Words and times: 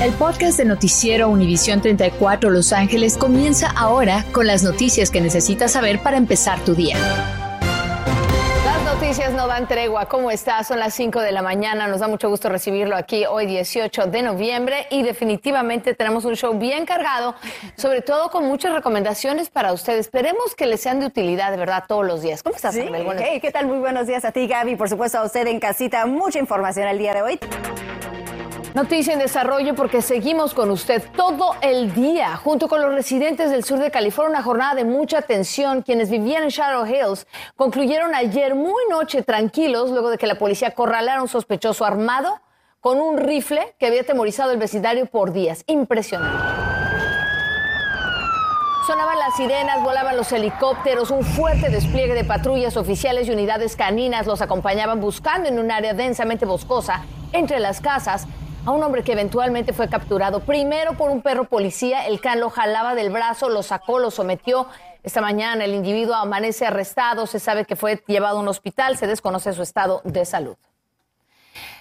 El 0.00 0.14
podcast 0.14 0.56
de 0.56 0.64
Noticiero 0.64 1.28
Univisión 1.28 1.82
34 1.82 2.48
Los 2.48 2.72
Ángeles 2.72 3.18
comienza 3.18 3.70
ahora 3.76 4.24
con 4.32 4.46
las 4.46 4.62
noticias 4.62 5.10
que 5.10 5.20
necesitas 5.20 5.72
saber 5.72 6.02
para 6.02 6.16
empezar 6.16 6.58
tu 6.60 6.74
día. 6.74 6.96
Las 8.64 8.82
noticias 8.94 9.34
no 9.34 9.46
dan 9.46 9.68
tregua. 9.68 10.06
¿Cómo 10.06 10.30
está? 10.30 10.64
Son 10.64 10.78
las 10.78 10.94
5 10.94 11.20
de 11.20 11.32
la 11.32 11.42
mañana. 11.42 11.86
Nos 11.86 12.00
da 12.00 12.08
mucho 12.08 12.30
gusto 12.30 12.48
recibirlo 12.48 12.96
aquí 12.96 13.26
hoy 13.26 13.44
18 13.44 14.06
de 14.06 14.22
noviembre 14.22 14.86
y 14.90 15.02
definitivamente 15.02 15.94
tenemos 15.94 16.24
un 16.24 16.34
show 16.34 16.58
bien 16.58 16.86
cargado, 16.86 17.34
sobre 17.76 18.00
todo 18.00 18.30
con 18.30 18.46
muchas 18.46 18.72
recomendaciones 18.72 19.50
para 19.50 19.74
ustedes. 19.74 20.06
Esperemos 20.06 20.54
que 20.54 20.64
les 20.64 20.80
sean 20.80 21.00
de 21.00 21.06
utilidad 21.06 21.50
de 21.50 21.58
verdad 21.58 21.84
todos 21.86 22.06
los 22.06 22.22
días. 22.22 22.42
¿Cómo 22.42 22.56
estás, 22.56 22.74
sí, 22.74 22.88
¿Qué 23.42 23.50
tal? 23.52 23.66
Muy 23.66 23.80
buenos 23.80 24.06
días 24.06 24.24
a 24.24 24.32
ti, 24.32 24.46
Gaby. 24.46 24.76
Por 24.76 24.88
supuesto, 24.88 25.18
a 25.18 25.24
usted 25.24 25.46
en 25.46 25.60
casita. 25.60 26.06
Mucha 26.06 26.38
información 26.38 26.88
el 26.88 26.96
día 26.96 27.12
de 27.12 27.20
hoy. 27.20 27.40
Noticia 28.74 29.14
en 29.14 29.18
desarrollo 29.18 29.74
porque 29.74 30.00
seguimos 30.00 30.54
con 30.54 30.70
usted 30.70 31.02
todo 31.16 31.56
el 31.60 31.92
día, 31.92 32.36
junto 32.36 32.68
con 32.68 32.80
los 32.80 32.94
residentes 32.94 33.50
del 33.50 33.64
sur 33.64 33.80
de 33.80 33.90
California, 33.90 34.30
una 34.30 34.42
jornada 34.44 34.76
de 34.76 34.84
mucha 34.84 35.22
tensión. 35.22 35.82
Quienes 35.82 36.08
vivían 36.08 36.44
en 36.44 36.50
Shadow 36.50 36.86
Hills 36.86 37.26
concluyeron 37.56 38.14
ayer 38.14 38.54
muy 38.54 38.80
noche 38.88 39.22
tranquilos 39.22 39.90
luego 39.90 40.08
de 40.08 40.18
que 40.18 40.28
la 40.28 40.36
policía 40.36 40.68
acorralara 40.68 41.18
a 41.18 41.22
un 41.22 41.28
sospechoso 41.28 41.84
armado 41.84 42.40
con 42.78 43.00
un 43.00 43.18
rifle 43.18 43.74
que 43.80 43.86
había 43.86 44.02
atemorizado 44.02 44.52
el 44.52 44.58
vecindario 44.58 45.06
por 45.06 45.32
días. 45.32 45.64
Impresionante. 45.66 46.38
Sonaban 48.86 49.18
las 49.18 49.36
sirenas, 49.36 49.82
volaban 49.82 50.16
los 50.16 50.30
helicópteros, 50.30 51.10
un 51.10 51.24
fuerte 51.24 51.70
despliegue 51.70 52.14
de 52.14 52.24
patrullas 52.24 52.76
oficiales 52.76 53.26
y 53.26 53.32
unidades 53.32 53.74
caninas 53.74 54.28
los 54.28 54.40
acompañaban 54.42 55.00
buscando 55.00 55.48
en 55.48 55.58
un 55.58 55.72
área 55.72 55.92
densamente 55.92 56.46
boscosa 56.46 57.02
entre 57.32 57.58
las 57.58 57.80
casas 57.80 58.26
a 58.66 58.70
un 58.72 58.82
hombre 58.82 59.02
que 59.02 59.12
eventualmente 59.12 59.72
fue 59.72 59.88
capturado 59.88 60.40
primero 60.40 60.94
por 60.94 61.10
un 61.10 61.22
perro 61.22 61.44
policía. 61.44 62.06
El 62.06 62.20
can 62.20 62.40
lo 62.40 62.50
jalaba 62.50 62.94
del 62.94 63.10
brazo, 63.10 63.48
lo 63.48 63.62
sacó, 63.62 63.98
lo 63.98 64.10
sometió. 64.10 64.66
Esta 65.02 65.20
mañana 65.20 65.64
el 65.64 65.74
individuo 65.74 66.14
amanece 66.14 66.66
arrestado, 66.66 67.26
se 67.26 67.38
sabe 67.38 67.64
que 67.64 67.76
fue 67.76 68.02
llevado 68.06 68.38
a 68.38 68.40
un 68.40 68.48
hospital, 68.48 68.98
se 68.98 69.06
desconoce 69.06 69.52
su 69.54 69.62
estado 69.62 70.02
de 70.04 70.24
salud. 70.26 70.56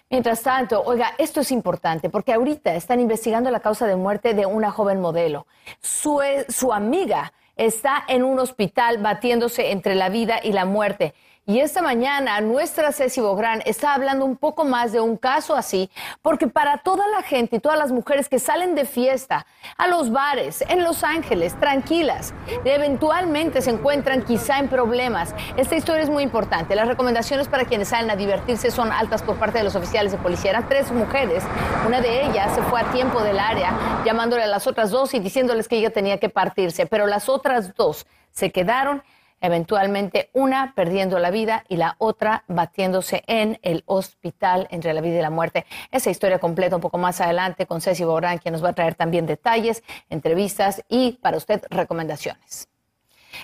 Mientras 0.10 0.42
tanto, 0.42 0.82
oiga, 0.82 1.14
esto 1.18 1.42
es 1.42 1.52
importante 1.52 2.10
porque 2.10 2.34
ahorita 2.34 2.74
están 2.74 3.00
investigando 3.00 3.52
la 3.52 3.60
causa 3.60 3.86
de 3.86 3.96
muerte 3.96 4.34
de 4.34 4.46
una 4.46 4.72
joven 4.72 5.02
modelo. 5.02 5.46
Su, 5.82 6.22
su 6.48 6.74
amiga 6.74 7.34
está 7.58 8.06
en 8.08 8.24
un 8.24 8.40
hospital 8.40 9.00
batiéndose 9.00 9.72
entre 9.72 9.94
la 9.94 10.10
vida 10.10 10.40
y 10.42 10.54
la 10.54 10.66
muerte. 10.66 11.14
Y 11.50 11.62
esta 11.62 11.82
mañana 11.82 12.40
nuestra 12.42 12.92
Ceci 12.92 13.22
Bográn 13.22 13.64
está 13.66 13.96
hablando 13.96 14.24
un 14.24 14.38
poco 14.38 14.66
más 14.66 14.92
de 14.92 15.00
un 15.00 15.18
caso 15.18 15.56
así, 15.56 15.90
porque 16.22 16.48
para 16.48 16.78
toda 16.78 17.08
la 17.08 17.24
gente 17.24 17.56
y 17.56 17.60
todas 17.60 17.80
las 17.80 17.92
mujeres 17.92 18.30
que 18.30 18.38
salen 18.38 18.76
de 18.76 18.86
fiesta 18.86 19.48
a 19.76 19.88
los 19.88 20.12
bares 20.12 20.64
en 20.70 20.84
Los 20.84 21.04
Ángeles, 21.04 21.60
tranquilas, 21.60 22.36
eventualmente 22.64 23.64
se 23.64 23.72
encuentran 23.72 24.26
quizá 24.26 24.60
en 24.60 24.68
problemas. 24.68 25.34
Esta 25.58 25.76
historia 25.76 26.04
es 26.04 26.12
muy 26.12 26.22
importante. 26.22 26.76
Las 26.76 26.88
recomendaciones 26.88 27.48
para 27.48 27.66
quienes 27.66 27.88
salen 27.88 28.12
a 28.12 28.16
divertirse 28.16 28.70
son 28.70 28.92
altas 28.92 29.24
por 29.24 29.38
parte 29.38 29.58
de 29.58 29.64
los 29.64 29.76
oficiales 29.76 30.12
de 30.12 30.20
policía. 30.20 30.52
Eran 30.52 30.70
tres 30.70 30.92
mujeres. 30.92 31.44
Una 31.88 32.00
de 32.00 32.28
ellas 32.28 32.54
se 32.54 32.62
fue 32.62 32.80
a 32.80 32.92
tiempo 32.92 33.24
del 33.24 33.40
área, 33.40 34.04
llamándole 34.06 34.44
a 34.44 34.48
las 34.48 34.68
otras 34.68 34.92
dos 34.92 35.16
y 35.16 35.20
diciéndoles 35.20 35.68
que 35.68 35.78
ella 35.78 35.90
tenía 35.90 36.20
que 36.20 36.30
partirse, 36.30 36.86
pero 36.86 37.08
las 37.08 37.28
otras 37.28 37.74
dos 37.74 38.06
se 38.30 38.52
quedaron 38.52 39.02
eventualmente 39.42 40.30
una 40.34 40.74
perdiendo 40.76 41.20
la 41.20 41.32
vida 41.32 41.64
y 41.68 41.78
la 41.78 41.96
otra 41.98 42.44
batiéndose 42.48 43.24
en 43.28 43.60
el 43.62 43.84
hospital 43.86 44.68
entre 44.72 44.94
la 44.94 45.02
vida 45.02 45.20
y 45.20 45.22
la 45.22 45.30
muerte. 45.30 45.66
Esa 45.92 46.10
historia 46.10 46.40
completa 46.40 46.76
un 46.76 46.82
poco 46.82 46.98
más 46.98 47.22
adelante 47.22 47.66
con 47.66 47.82
Ceci 47.82 48.04
Borán, 48.04 48.38
quien 48.38 48.54
nos 48.54 48.64
va 48.64 48.70
a 48.70 48.74
traer 48.74 48.96
también 48.96 49.26
detalles, 49.26 49.84
entrevistas 50.10 50.84
y 50.90 51.14
para 51.22 51.38
usted 51.38 51.62
recomendaciones. 51.70 52.70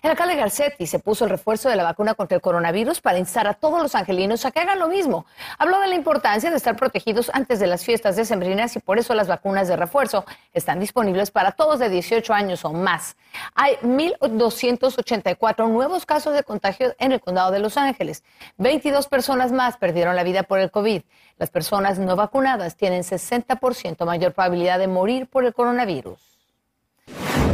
El 0.02 0.12
alcalde 0.12 0.36
Garcetti 0.36 0.88
se 0.88 1.00
puso 1.00 1.26
el 1.26 1.32
refuerzo 1.32 1.70
de 1.70 1.76
la 1.76 1.84
vacuna 1.84 2.14
contra 2.14 2.36
el 2.36 2.42
coronavirus 2.42 3.02
para 3.02 3.18
instar 3.18 3.48
a 3.48 3.54
todos 3.54 3.82
los 3.82 3.96
angelinos 3.96 4.46
a 4.46 4.52
que 4.52 4.60
hagan 4.60 4.80
lo 4.80 4.88
mismo. 4.88 5.26
Habló 5.58 5.80
de 5.80 5.88
la 5.88 5.96
importancia 5.96 6.50
de 6.50 6.58
estar 6.58 6.76
protegidos 6.76 7.32
antes 7.34 7.60
de 7.60 7.68
las 7.68 7.86
fiestas 7.86 8.16
decembrinas 8.16 8.76
y 8.76 8.80
por 8.80 9.00
eso 9.00 9.14
las 9.14 9.28
vacunas 9.28 9.68
de 9.68 9.76
refuerzo 9.76 10.26
están 10.54 10.80
disponibles 10.80 11.32
para 11.32 11.52
todos 11.52 11.80
de 11.80 11.90
18 11.90 12.34
años 12.34 12.66
o 12.66 12.74
más. 12.74 13.16
Hay 13.54 13.76
1.284 13.84 15.70
nuevos 15.70 16.06
casos 16.06 16.34
de 16.34 16.44
contagio 16.44 16.96
en 17.00 17.12
el 17.12 17.22
condado 17.22 17.52
de 17.52 17.60
Los 17.60 17.78
Ángeles. 17.78 18.24
22 18.58 19.08
personas 19.08 19.52
más 19.52 19.78
perdieron 19.78 20.16
la 20.16 20.24
vida 20.24 20.44
por 20.44 20.60
el 20.60 20.72
COVID. 20.72 21.02
Las 21.38 21.50
personas 21.50 22.00
no 22.00 22.16
vacunadas 22.16 22.76
tienen 22.76 23.04
60% 23.04 24.06
mayor 24.06 24.34
probabilidad 24.34 24.80
de 24.80 24.88
morir 24.88 25.28
por 25.28 25.46
el 25.46 25.54
coronavirus. 25.54 26.35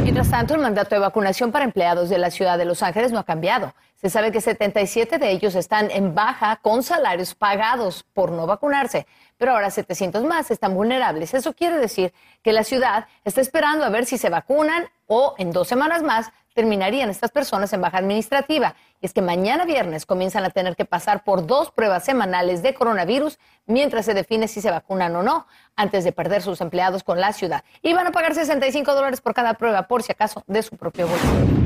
Mientras 0.02 0.30
tanto, 0.30 0.54
el 0.54 0.60
mandato 0.60 0.96
de 0.96 1.00
vacunación 1.00 1.52
para 1.52 1.64
empleados 1.64 2.08
de 2.08 2.18
la 2.18 2.32
ciudad 2.32 2.58
de 2.58 2.64
Los 2.64 2.82
Ángeles 2.82 3.12
no 3.12 3.20
ha 3.20 3.24
cambiado. 3.24 3.72
Se 3.94 4.10
sabe 4.10 4.32
que 4.32 4.40
77 4.40 5.18
de 5.18 5.30
ellos 5.30 5.54
están 5.54 5.92
en 5.92 6.12
baja 6.12 6.56
con 6.56 6.82
salarios 6.82 7.36
pagados 7.36 8.04
por 8.12 8.32
no 8.32 8.44
vacunarse, 8.48 9.06
pero 9.38 9.52
ahora 9.52 9.70
700 9.70 10.24
más 10.24 10.50
están 10.50 10.74
vulnerables. 10.74 11.34
Eso 11.34 11.52
quiere 11.52 11.78
decir 11.78 12.12
que 12.42 12.52
la 12.52 12.64
ciudad 12.64 13.06
está 13.24 13.40
esperando 13.40 13.84
a 13.84 13.90
ver 13.90 14.04
si 14.04 14.18
se 14.18 14.28
vacunan 14.28 14.88
o 15.06 15.36
en 15.38 15.52
dos 15.52 15.68
semanas 15.68 16.02
más 16.02 16.32
terminarían 16.54 17.10
estas 17.10 17.30
personas 17.30 17.72
en 17.72 17.80
baja 17.80 17.98
administrativa. 17.98 18.74
Y 19.00 19.06
es 19.06 19.12
que 19.12 19.22
mañana 19.22 19.64
viernes 19.64 20.06
comienzan 20.06 20.44
a 20.44 20.50
tener 20.50 20.76
que 20.76 20.84
pasar 20.84 21.24
por 21.24 21.46
dos 21.46 21.70
pruebas 21.70 22.04
semanales 22.04 22.62
de 22.62 22.74
coronavirus 22.74 23.38
mientras 23.66 24.04
se 24.04 24.14
define 24.14 24.48
si 24.48 24.60
se 24.60 24.70
vacunan 24.70 25.14
o 25.16 25.22
no, 25.22 25.46
antes 25.76 26.04
de 26.04 26.12
perder 26.12 26.42
sus 26.42 26.60
empleados 26.60 27.02
con 27.02 27.20
la 27.20 27.32
ciudad. 27.32 27.64
Y 27.82 27.92
van 27.94 28.06
a 28.06 28.12
pagar 28.12 28.34
65 28.34 28.94
dólares 28.94 29.20
por 29.20 29.34
cada 29.34 29.54
prueba, 29.54 29.88
por 29.88 30.02
si 30.02 30.12
acaso, 30.12 30.42
de 30.46 30.62
su 30.62 30.76
propio 30.76 31.08
bolsillo. 31.08 31.62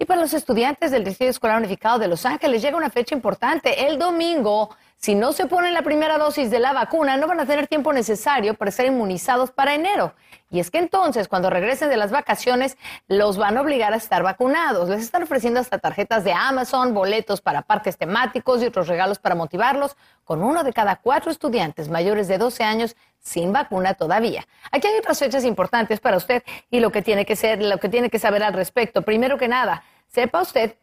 Y 0.00 0.04
para 0.04 0.20
los 0.20 0.32
estudiantes 0.32 0.92
del 0.92 1.02
Distrito 1.02 1.30
Escolar 1.30 1.58
Unificado 1.58 1.98
de 1.98 2.06
Los 2.06 2.24
Ángeles 2.24 2.62
llega 2.62 2.76
una 2.76 2.88
fecha 2.88 3.16
importante. 3.16 3.86
El 3.88 3.98
domingo, 3.98 4.70
si 4.98 5.14
no 5.14 5.32
se 5.32 5.46
ponen 5.46 5.74
la 5.74 5.82
primera 5.82 6.18
dosis 6.18 6.50
de 6.50 6.58
la 6.58 6.72
vacuna, 6.72 7.16
no 7.16 7.28
van 7.28 7.38
a 7.38 7.46
tener 7.46 7.68
tiempo 7.68 7.92
necesario 7.92 8.54
para 8.54 8.72
ser 8.72 8.86
inmunizados 8.86 9.52
para 9.52 9.74
enero. 9.74 10.12
Y 10.50 10.58
es 10.58 10.72
que 10.72 10.78
entonces, 10.78 11.28
cuando 11.28 11.50
regresen 11.50 11.88
de 11.88 11.96
las 11.96 12.10
vacaciones, 12.10 12.76
los 13.06 13.36
van 13.36 13.56
a 13.56 13.60
obligar 13.60 13.92
a 13.92 13.96
estar 13.96 14.24
vacunados. 14.24 14.88
Les 14.88 15.02
están 15.02 15.22
ofreciendo 15.22 15.60
hasta 15.60 15.78
tarjetas 15.78 16.24
de 16.24 16.32
Amazon, 16.32 16.94
boletos 16.94 17.40
para 17.40 17.62
parques 17.62 17.96
temáticos 17.96 18.60
y 18.60 18.66
otros 18.66 18.88
regalos 18.88 19.20
para 19.20 19.36
motivarlos, 19.36 19.96
con 20.24 20.42
uno 20.42 20.64
de 20.64 20.72
cada 20.72 20.96
cuatro 20.96 21.30
estudiantes 21.30 21.88
mayores 21.88 22.26
de 22.26 22.38
12 22.38 22.64
años 22.64 22.96
sin 23.20 23.52
vacuna 23.52 23.94
todavía. 23.94 24.48
Aquí 24.72 24.88
hay 24.88 24.98
otras 24.98 25.20
fechas 25.20 25.44
importantes 25.44 26.00
para 26.00 26.16
usted 26.16 26.42
y 26.70 26.80
lo 26.80 26.90
que 26.90 27.02
tiene 27.02 27.24
que 27.24 27.36
ser, 27.36 27.62
lo 27.62 27.78
que 27.78 27.88
tiene 27.88 28.10
que 28.10 28.18
saber 28.18 28.42
al 28.42 28.52
respecto. 28.52 29.02
Primero 29.02 29.38
que 29.38 29.46
nada, 29.46 29.84
sepa 30.08 30.42
usted 30.42 30.74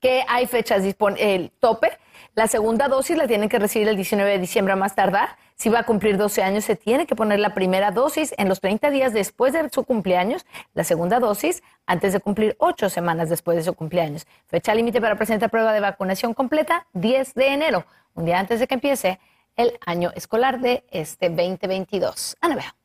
que 0.00 0.24
hay 0.28 0.46
fechas 0.46 0.82
el 1.18 1.50
tope. 1.60 1.97
La 2.38 2.46
segunda 2.46 2.86
dosis 2.86 3.16
la 3.16 3.26
tiene 3.26 3.48
que 3.48 3.58
recibir 3.58 3.88
el 3.88 3.96
19 3.96 4.30
de 4.30 4.38
diciembre 4.38 4.72
a 4.72 4.76
más 4.76 4.94
tardar. 4.94 5.30
Si 5.56 5.70
va 5.70 5.80
a 5.80 5.82
cumplir 5.82 6.16
12 6.16 6.44
años, 6.44 6.64
se 6.64 6.76
tiene 6.76 7.04
que 7.04 7.16
poner 7.16 7.40
la 7.40 7.52
primera 7.52 7.90
dosis 7.90 8.32
en 8.38 8.48
los 8.48 8.60
30 8.60 8.90
días 8.90 9.12
después 9.12 9.52
de 9.52 9.68
su 9.70 9.82
cumpleaños, 9.82 10.46
la 10.72 10.84
segunda 10.84 11.18
dosis 11.18 11.64
antes 11.84 12.12
de 12.12 12.20
cumplir 12.20 12.54
8 12.60 12.90
semanas 12.90 13.28
después 13.28 13.56
de 13.56 13.64
su 13.64 13.74
cumpleaños. 13.74 14.24
Fecha 14.46 14.72
límite 14.72 15.00
para 15.00 15.16
presentar 15.16 15.50
prueba 15.50 15.72
de 15.72 15.80
vacunación 15.80 16.32
completa, 16.32 16.86
10 16.92 17.34
de 17.34 17.48
enero, 17.48 17.86
un 18.14 18.24
día 18.24 18.38
antes 18.38 18.60
de 18.60 18.68
que 18.68 18.74
empiece 18.74 19.18
el 19.56 19.76
año 19.84 20.12
escolar 20.14 20.60
de 20.60 20.84
este 20.92 21.30
2022. 21.30 22.36
Ana 22.40 22.77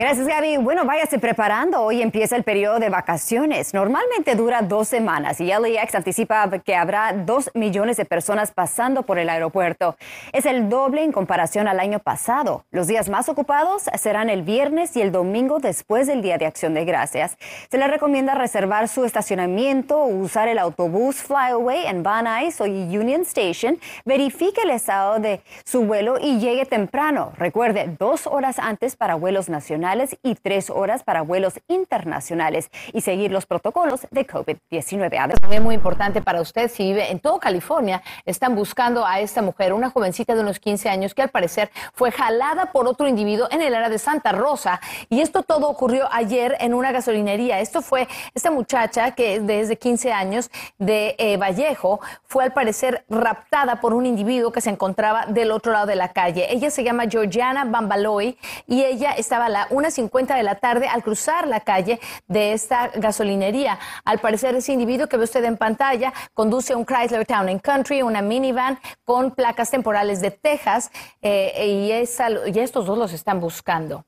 Gracias, 0.00 0.28
Gaby. 0.28 0.58
Bueno, 0.58 0.84
váyase 0.84 1.18
preparando. 1.18 1.82
Hoy 1.82 2.02
empieza 2.02 2.36
el 2.36 2.44
periodo 2.44 2.78
de 2.78 2.88
vacaciones. 2.88 3.74
Normalmente 3.74 4.36
dura 4.36 4.62
dos 4.62 4.86
semanas 4.86 5.40
y 5.40 5.46
LAX 5.46 5.92
anticipa 5.96 6.48
que 6.60 6.76
habrá 6.76 7.12
dos 7.12 7.50
millones 7.54 7.96
de 7.96 8.04
personas 8.04 8.52
pasando 8.52 9.02
por 9.02 9.18
el 9.18 9.28
aeropuerto. 9.28 9.96
Es 10.32 10.46
el 10.46 10.68
doble 10.68 11.02
en 11.02 11.10
comparación 11.10 11.66
al 11.66 11.80
año 11.80 11.98
pasado. 11.98 12.64
Los 12.70 12.86
días 12.86 13.08
más 13.08 13.28
ocupados 13.28 13.86
serán 13.98 14.30
el 14.30 14.42
viernes 14.42 14.94
y 14.94 15.02
el 15.02 15.10
domingo 15.10 15.58
después 15.58 16.06
del 16.06 16.22
Día 16.22 16.38
de 16.38 16.46
Acción 16.46 16.74
de 16.74 16.84
Gracias. 16.84 17.36
Se 17.68 17.76
le 17.76 17.88
recomienda 17.88 18.36
reservar 18.36 18.86
su 18.86 19.04
estacionamiento 19.04 20.04
usar 20.04 20.46
el 20.46 20.60
autobús 20.60 21.16
Flyaway 21.16 21.86
en 21.86 22.04
Van 22.04 22.26
Nuys 22.26 22.60
o 22.60 22.66
Union 22.66 23.22
Station. 23.22 23.80
Verifique 24.04 24.62
el 24.62 24.70
estado 24.70 25.18
de 25.18 25.40
su 25.64 25.82
vuelo 25.86 26.18
y 26.20 26.38
llegue 26.38 26.66
temprano. 26.66 27.32
Recuerde, 27.36 27.96
dos 27.98 28.28
horas 28.28 28.60
antes 28.60 28.94
para 28.94 29.16
vuelos 29.16 29.48
nacionales 29.48 29.87
nacionales 29.88 30.18
y 30.22 30.34
tres 30.34 30.68
horas 30.68 31.02
para 31.02 31.22
vuelos 31.22 31.54
internacionales 31.66 32.70
y 32.92 33.00
seguir 33.00 33.32
los 33.32 33.46
protocolos 33.46 34.06
de 34.10 34.26
COVID-19. 34.26 35.40
También 35.40 35.62
muy 35.62 35.74
importante 35.74 36.20
para 36.20 36.42
usted, 36.42 36.70
si 36.70 36.84
vive 36.84 37.10
en 37.10 37.20
todo 37.20 37.38
California, 37.38 38.02
están 38.26 38.54
buscando 38.54 39.06
a 39.06 39.20
esta 39.20 39.40
mujer, 39.40 39.72
una 39.72 39.88
jovencita 39.88 40.34
de 40.34 40.42
unos 40.42 40.60
15 40.60 40.90
años 40.90 41.14
que 41.14 41.22
al 41.22 41.30
parecer 41.30 41.70
fue 41.94 42.10
jalada 42.10 42.70
por 42.70 42.86
otro 42.86 43.08
individuo 43.08 43.48
en 43.50 43.62
el 43.62 43.74
área 43.74 43.88
de 43.88 43.98
Santa 43.98 44.32
Rosa. 44.32 44.80
Y 45.08 45.20
esto 45.20 45.42
todo 45.42 45.68
ocurrió 45.68 46.06
ayer 46.12 46.56
en 46.60 46.74
una 46.74 46.92
gasolinería. 46.92 47.60
Esto 47.60 47.80
fue 47.80 48.08
esta 48.34 48.50
muchacha 48.50 49.12
que 49.12 49.40
desde 49.40 49.78
15 49.78 50.12
años 50.12 50.50
de 50.78 51.14
eh, 51.18 51.38
Vallejo 51.38 52.00
fue 52.24 52.44
al 52.44 52.52
parecer 52.52 53.04
raptada 53.08 53.80
por 53.80 53.94
un 53.94 54.04
individuo 54.04 54.52
que 54.52 54.60
se 54.60 54.70
encontraba 54.70 55.24
del 55.26 55.50
otro 55.50 55.72
lado 55.72 55.86
de 55.86 55.96
la 55.96 56.12
calle. 56.12 56.52
Ella 56.52 56.70
se 56.70 56.84
llama 56.84 57.04
Georgiana 57.08 57.64
Bambaloy 57.64 58.36
y 58.66 58.84
ella 58.84 59.12
estaba 59.12 59.48
la 59.48 59.66
1.50 59.78 60.36
de 60.36 60.42
la 60.42 60.56
tarde 60.56 60.88
al 60.88 61.02
cruzar 61.02 61.46
la 61.46 61.60
calle 61.60 62.00
de 62.26 62.52
esta 62.52 62.88
gasolinería. 62.88 63.78
Al 64.04 64.18
parecer 64.18 64.54
ese 64.54 64.72
individuo 64.72 65.06
que 65.06 65.16
ve 65.16 65.24
usted 65.24 65.44
en 65.44 65.56
pantalla 65.56 66.12
conduce 66.34 66.74
un 66.74 66.84
Chrysler 66.84 67.26
Town 67.26 67.48
and 67.48 67.60
Country, 67.60 68.02
una 68.02 68.22
minivan 68.22 68.78
con 69.04 69.30
placas 69.30 69.70
temporales 69.70 70.20
de 70.20 70.30
Texas 70.30 70.90
eh, 71.22 71.66
y, 71.66 71.92
esa, 71.92 72.28
y 72.30 72.58
estos 72.58 72.86
dos 72.86 72.98
los 72.98 73.12
están 73.12 73.40
buscando. 73.40 74.04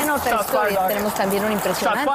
En 0.00 0.10
otra 0.10 0.40
historia 0.40 0.88
tenemos 0.88 1.14
también 1.14 1.44
un 1.44 1.52
impresionante. 1.52 2.10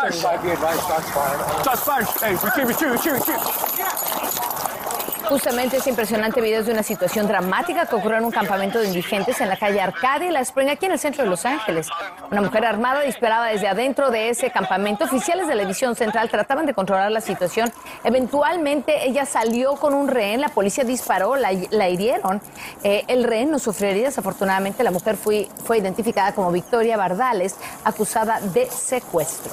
Justamente 5.30 5.76
ese 5.76 5.90
impresionante 5.90 6.40
video 6.40 6.62
es 6.62 6.68
de 6.68 6.72
una 6.72 6.84
situación 6.84 7.28
dramática 7.28 7.86
que 7.86 7.96
ocurrió 7.96 8.18
en 8.18 8.24
un 8.24 8.32
campamento 8.32 8.80
de 8.80 8.88
indigentes 8.88 9.42
en 9.42 9.50
la 9.50 9.58
calle 9.58 9.82
Arcade 9.82 10.28
y 10.28 10.32
La 10.32 10.40
Spring, 10.40 10.70
aquí 10.70 10.86
en 10.86 10.94
el 10.94 11.00
centro 11.00 11.24
de 11.24 11.30
Los 11.30 11.46
Ángeles. 11.46 11.90
Una 12.32 12.42
mujer 12.42 12.66
armada 12.66 13.02
disparaba 13.02 13.48
desde 13.48 13.68
adentro 13.68 14.10
de 14.10 14.30
ese 14.30 14.52
campamento. 14.52 15.04
Oficiales 15.04 15.48
de 15.48 15.56
la 15.56 15.64
División 15.64 15.96
Central 15.96 16.30
trataban 16.30 16.66
de 16.66 16.74
controlar 16.74 17.12
la 17.12 17.20
situación. 17.20 17.74
Eventualmente 18.06 19.06
ella 19.06 19.26
salió 19.26 19.76
con 19.76 19.94
un 19.94 20.08
rehén, 20.08 20.40
la 20.40 20.50
policía 20.50 20.86
disparó, 20.86 21.36
la, 21.36 21.52
hirieron. 21.52 22.42
Eh, 22.84 23.04
el 23.10 23.26
rehén 23.26 23.52
no 23.52 23.60
sufrió 23.60 23.90
heridas. 23.90 24.18
Afortunadamente 24.18 24.82
la 24.82 24.92
mujer 24.92 25.18
fue 25.18 25.50
identificada 25.78 26.34
como 26.34 26.54
Victoria 26.54 26.96
Bardales, 26.96 27.58
acusada 27.84 28.40
de 28.40 28.68
secuestro. 28.68 29.52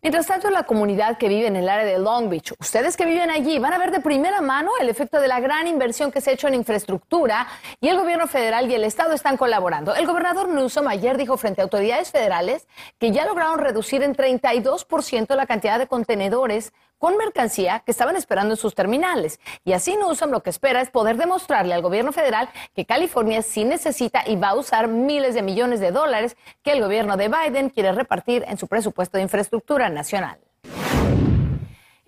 Mientras 0.00 0.28
tanto, 0.28 0.48
la 0.50 0.62
comunidad 0.62 1.18
que 1.18 1.28
vive 1.28 1.48
en 1.48 1.56
el 1.56 1.68
área 1.68 1.84
de 1.84 1.98
Long 1.98 2.28
Beach, 2.28 2.52
ustedes 2.60 2.96
que 2.96 3.04
viven 3.04 3.30
allí 3.30 3.58
van 3.58 3.72
a 3.72 3.78
ver 3.78 3.90
de 3.90 3.98
primera 3.98 4.40
mano 4.40 4.70
el 4.80 4.88
efecto 4.88 5.20
de 5.20 5.26
la 5.26 5.40
gran 5.40 5.66
inversión 5.66 6.12
que 6.12 6.20
se 6.20 6.30
ha 6.30 6.32
hecho 6.34 6.46
en 6.46 6.54
infraestructura 6.54 7.48
y 7.80 7.88
el 7.88 7.98
gobierno 7.98 8.28
federal 8.28 8.70
y 8.70 8.74
el 8.74 8.84
estado 8.84 9.12
están 9.12 9.36
colaborando. 9.36 9.96
El 9.96 10.06
gobernador 10.06 10.50
Newsom 10.50 10.86
ayer 10.86 11.16
dijo 11.16 11.36
frente 11.36 11.62
a 11.62 11.64
autoridades 11.64 12.12
federales 12.12 12.68
que 13.00 13.10
ya 13.10 13.26
lograron 13.26 13.58
reducir 13.58 14.04
en 14.04 14.14
32% 14.14 15.34
la 15.34 15.46
cantidad 15.46 15.80
de 15.80 15.88
contenedores 15.88 16.72
con 16.98 17.16
mercancía 17.16 17.80
que 17.80 17.92
estaban 17.92 18.16
esperando 18.16 18.54
en 18.54 18.56
sus 18.56 18.74
terminales. 18.74 19.40
Y 19.64 19.72
así 19.72 19.96
Newsom 19.96 20.30
lo 20.30 20.42
que 20.42 20.50
espera 20.50 20.80
es 20.80 20.90
poder 20.90 21.16
demostrarle 21.16 21.74
al 21.74 21.82
gobierno 21.82 22.12
federal 22.12 22.48
que 22.74 22.84
California 22.86 23.42
sí 23.42 23.64
necesita 23.64 24.24
y 24.26 24.36
va 24.36 24.48
a 24.50 24.56
usar 24.56 24.88
miles 24.88 25.34
de 25.34 25.42
millones 25.42 25.80
de 25.80 25.92
dólares 25.92 26.36
que 26.62 26.72
el 26.72 26.82
gobierno 26.82 27.16
de 27.16 27.28
Biden 27.28 27.70
quiere 27.70 27.92
repartir 27.92 28.44
en 28.48 28.58
su 28.58 28.66
presupuesto 28.66 29.16
de 29.16 29.22
infraestructura 29.22 29.88
nacional. 29.88 30.38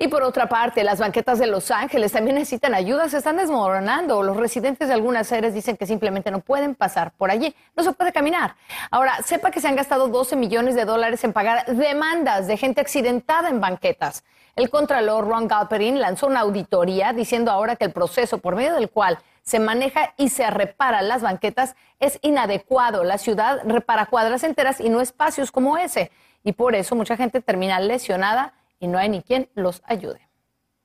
Y 0.02 0.08
por 0.08 0.22
otra 0.22 0.48
parte, 0.48 0.82
las 0.82 0.98
banquetas 0.98 1.38
de 1.38 1.46
Los 1.46 1.70
Ángeles 1.70 2.12
también 2.12 2.36
necesitan 2.36 2.74
ayuda, 2.74 3.10
se 3.10 3.18
están 3.18 3.36
desmoronando. 3.36 4.22
Los 4.22 4.38
residentes 4.38 4.88
de 4.88 4.94
algunas 4.94 5.30
áreas 5.30 5.52
dicen 5.52 5.76
que 5.76 5.84
simplemente 5.84 6.30
no 6.30 6.40
pueden 6.40 6.74
pasar 6.74 7.12
por 7.18 7.30
allí, 7.30 7.54
no 7.76 7.82
se 7.82 7.92
puede 7.92 8.10
caminar. 8.10 8.56
Ahora, 8.90 9.18
sepa 9.22 9.50
que 9.50 9.60
se 9.60 9.68
han 9.68 9.76
gastado 9.76 10.08
12 10.08 10.36
millones 10.36 10.74
de 10.74 10.86
dólares 10.86 11.22
en 11.24 11.34
pagar 11.34 11.66
demandas 11.66 12.46
de 12.46 12.56
gente 12.56 12.80
accidentada 12.80 13.50
en 13.50 13.60
banquetas. 13.60 14.24
El 14.56 14.70
contralor 14.70 15.28
Ron 15.28 15.46
Galperin 15.46 16.00
lanzó 16.00 16.28
una 16.28 16.40
auditoría 16.40 17.12
diciendo 17.12 17.50
ahora 17.50 17.76
que 17.76 17.84
el 17.84 17.92
proceso 17.92 18.38
por 18.38 18.56
medio 18.56 18.76
del 18.76 18.88
cual 18.88 19.18
se 19.42 19.58
maneja 19.58 20.14
y 20.16 20.30
se 20.30 20.48
repara 20.50 21.02
las 21.02 21.20
banquetas 21.20 21.76
es 21.98 22.18
inadecuado. 22.22 23.04
La 23.04 23.18
ciudad 23.18 23.60
repara 23.66 24.06
cuadras 24.06 24.44
enteras 24.44 24.80
y 24.80 24.88
no 24.88 25.02
espacios 25.02 25.52
como 25.52 25.76
ese. 25.76 26.10
Y 26.42 26.52
por 26.52 26.74
eso 26.74 26.94
mucha 26.94 27.18
gente 27.18 27.42
termina 27.42 27.78
lesionada 27.80 28.54
y 28.80 28.88
no 28.88 28.98
hay 28.98 29.08
ni 29.08 29.22
quien 29.22 29.48
los 29.54 29.82
ayude. 29.86 30.30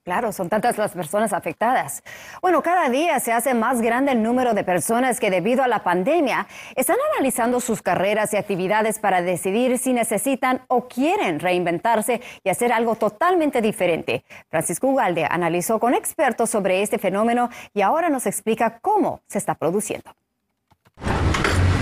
Claro, 0.06 0.32
son 0.32 0.50
tantas 0.50 0.78
las 0.78 0.92
personas 0.92 1.34
afectadas. 1.34 2.04
Bueno, 2.40 2.62
cada 2.62 2.90
día 2.90 3.20
se 3.20 3.32
hace 3.32 3.56
más 3.56 3.82
grande 3.82 4.12
el 4.12 4.22
número 4.22 4.54
de 4.54 4.64
personas 4.64 5.20
que 5.20 5.32
debido 5.32 5.64
a 5.64 5.68
la 5.68 5.84
pandemia 5.84 6.46
están 6.76 6.98
analizando 7.14 7.60
sus 7.60 7.82
carreras 7.82 8.32
y 8.32 8.38
actividades 8.38 9.00
para 9.00 9.24
decidir 9.24 9.80
si 9.80 9.94
necesitan 9.94 10.62
o 10.68 10.88
quieren 10.88 11.40
reinventarse 11.40 12.22
y 12.44 12.50
hacer 12.50 12.72
algo 12.72 12.98
totalmente 12.98 13.64
diferente. 13.64 14.24
Francisco 14.48 14.90
Ugalde 14.90 15.26
analizó 15.28 15.80
con 15.80 15.96
expertos 15.96 16.52
sobre 16.52 16.84
este 16.84 17.00
fenómeno 17.00 17.50
y 17.74 17.82
ahora 17.82 18.10
nos 18.10 18.28
explica 18.28 18.78
cómo 18.82 19.22
se 19.28 19.40
está 19.40 19.56
produciendo. 19.56 20.12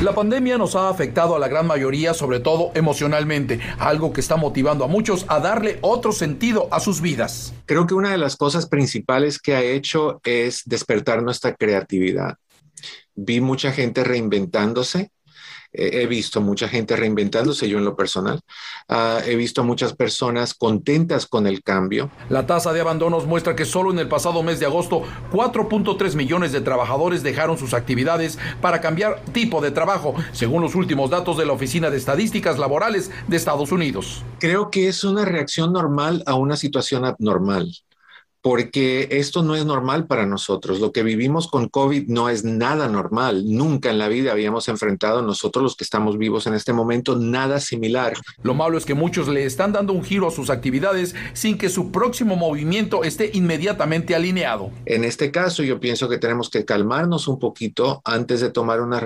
La 0.04 0.14
pandemia 0.14 0.58
nos 0.58 0.76
ha 0.76 0.90
afectado 0.90 1.34
a 1.34 1.40
la 1.40 1.48
gran 1.48 1.66
mayoría, 1.66 2.14
sobre 2.14 2.42
todo 2.42 2.72
emocionalmente, 2.76 3.62
algo 3.80 4.12
que 4.12 4.20
está 4.20 4.36
motivando 4.36 4.84
a 4.84 4.90
muchos 4.90 5.26
a 5.30 5.40
darle 5.40 5.78
otro 5.80 6.12
sentido 6.12 6.68
a 6.72 6.82
sus 6.82 7.00
vidas. 7.00 7.54
Creo 7.66 7.88
que 7.88 7.94
una 7.94 8.12
de 8.12 8.18
las 8.18 8.36
cosas 8.36 8.68
principales 8.68 9.40
que 9.40 9.56
ha 9.56 9.62
hecho 9.62 10.20
es 10.26 10.64
despertar 10.66 11.24
nuestra 11.24 11.56
creatividad. 11.56 12.36
Vi 13.16 13.40
mucha 13.40 13.72
gente 13.72 14.04
reinventándose, 14.04 15.10
he 15.74 16.06
visto 16.08 16.40
mucha 16.42 16.68
gente 16.68 16.96
reinventándose, 16.96 17.68
yo 17.68 17.80
en 17.80 17.86
lo 17.86 17.96
personal. 17.96 18.42
Ah, 18.88 19.20
he 19.26 19.36
visto 19.36 19.64
muchas 19.64 19.94
personas 19.94 20.54
contentas 20.54 21.26
con 21.26 21.48
el 21.48 21.64
cambio. 21.64 22.12
La 22.30 22.46
tasa 22.46 22.74
de 22.74 22.82
abandonos 22.82 23.26
muestra 23.26 23.56
que 23.56 23.66
solo 23.66 23.92
en 23.92 24.00
el 24.00 24.08
pasado 24.08 24.44
mes 24.44 24.60
de 24.60 24.66
agosto, 24.66 25.04
4.3 25.32 26.16
millones 26.16 26.52
de 26.52 26.62
trabajadores 26.62 27.24
dejaron 27.24 27.58
sus 27.58 27.74
actividades 27.74 28.38
para 28.62 28.82
cambiar 28.82 29.22
tipo 29.34 29.62
de 29.62 29.72
trabajo, 29.72 30.16
según 30.32 30.62
los 30.62 30.76
últimos 30.76 31.10
datos 31.10 31.38
de 31.38 31.46
la 31.46 31.54
Oficina 31.54 31.90
de 31.90 31.98
Estadísticas 31.98 32.60
Laborales 32.60 33.12
de 33.28 33.38
Estados 33.38 33.72
Unidos. 33.72 34.24
Creo 34.40 34.70
que 34.70 34.88
es 34.88 35.04
una 35.04 35.26
reacción 35.26 35.74
normal 35.74 36.24
a 36.26 36.36
una 36.36 36.56
situación 36.56 37.06
abnormal 37.06 37.72
porque 38.44 39.08
esto 39.10 39.42
no 39.42 39.56
es 39.56 39.66
normal 39.66 40.06
para 40.06 40.26
nosotros. 40.26 40.82
Lo 40.82 40.92
que 40.92 41.02
vivimos 41.02 41.48
con 41.48 41.70
COVID 41.70 42.10
no 42.10 42.28
es 42.28 42.44
nada 42.44 42.90
normal. 42.90 43.46
Nunca 43.48 43.90
en 43.90 43.98
la 43.98 44.10
vida 44.10 44.34
habíamos 44.34 44.68
enfrentado 44.68 45.22
nosotros 45.22 45.64
los 45.64 45.76
que 45.78 45.86
estamos 45.86 46.18
vivos 46.18 46.46
en 46.46 46.54
este 46.54 46.74
momento 46.74 47.16
nada 47.18 47.62
similar. 47.62 48.14
Lo 48.44 48.54
malo 48.54 48.78
es 48.78 48.84
que 48.84 48.96
muchos 48.96 49.30
le 49.30 49.46
están 49.46 49.72
dando 49.72 49.94
un 49.94 50.04
giro 50.04 50.28
a 50.28 50.32
sus 50.32 50.50
actividades 50.50 51.16
sin 51.32 51.58
que 51.58 51.70
su 51.70 51.90
próximo 51.90 52.36
movimiento 52.36 53.06
esté 53.06 53.32
inmediatamente 53.34 54.14
alineado. 54.14 54.72
En 54.86 55.06
este 55.06 55.32
caso 55.32 55.64
yo 55.64 55.80
pienso 55.80 56.10
que 56.10 56.18
tenemos 56.18 56.50
que 56.50 56.66
calmarnos 56.66 57.30
un 57.30 57.40
poquito 57.40 58.02
antes 58.04 58.42
de 58.42 58.50
tomar 58.50 58.82
una, 58.82 59.00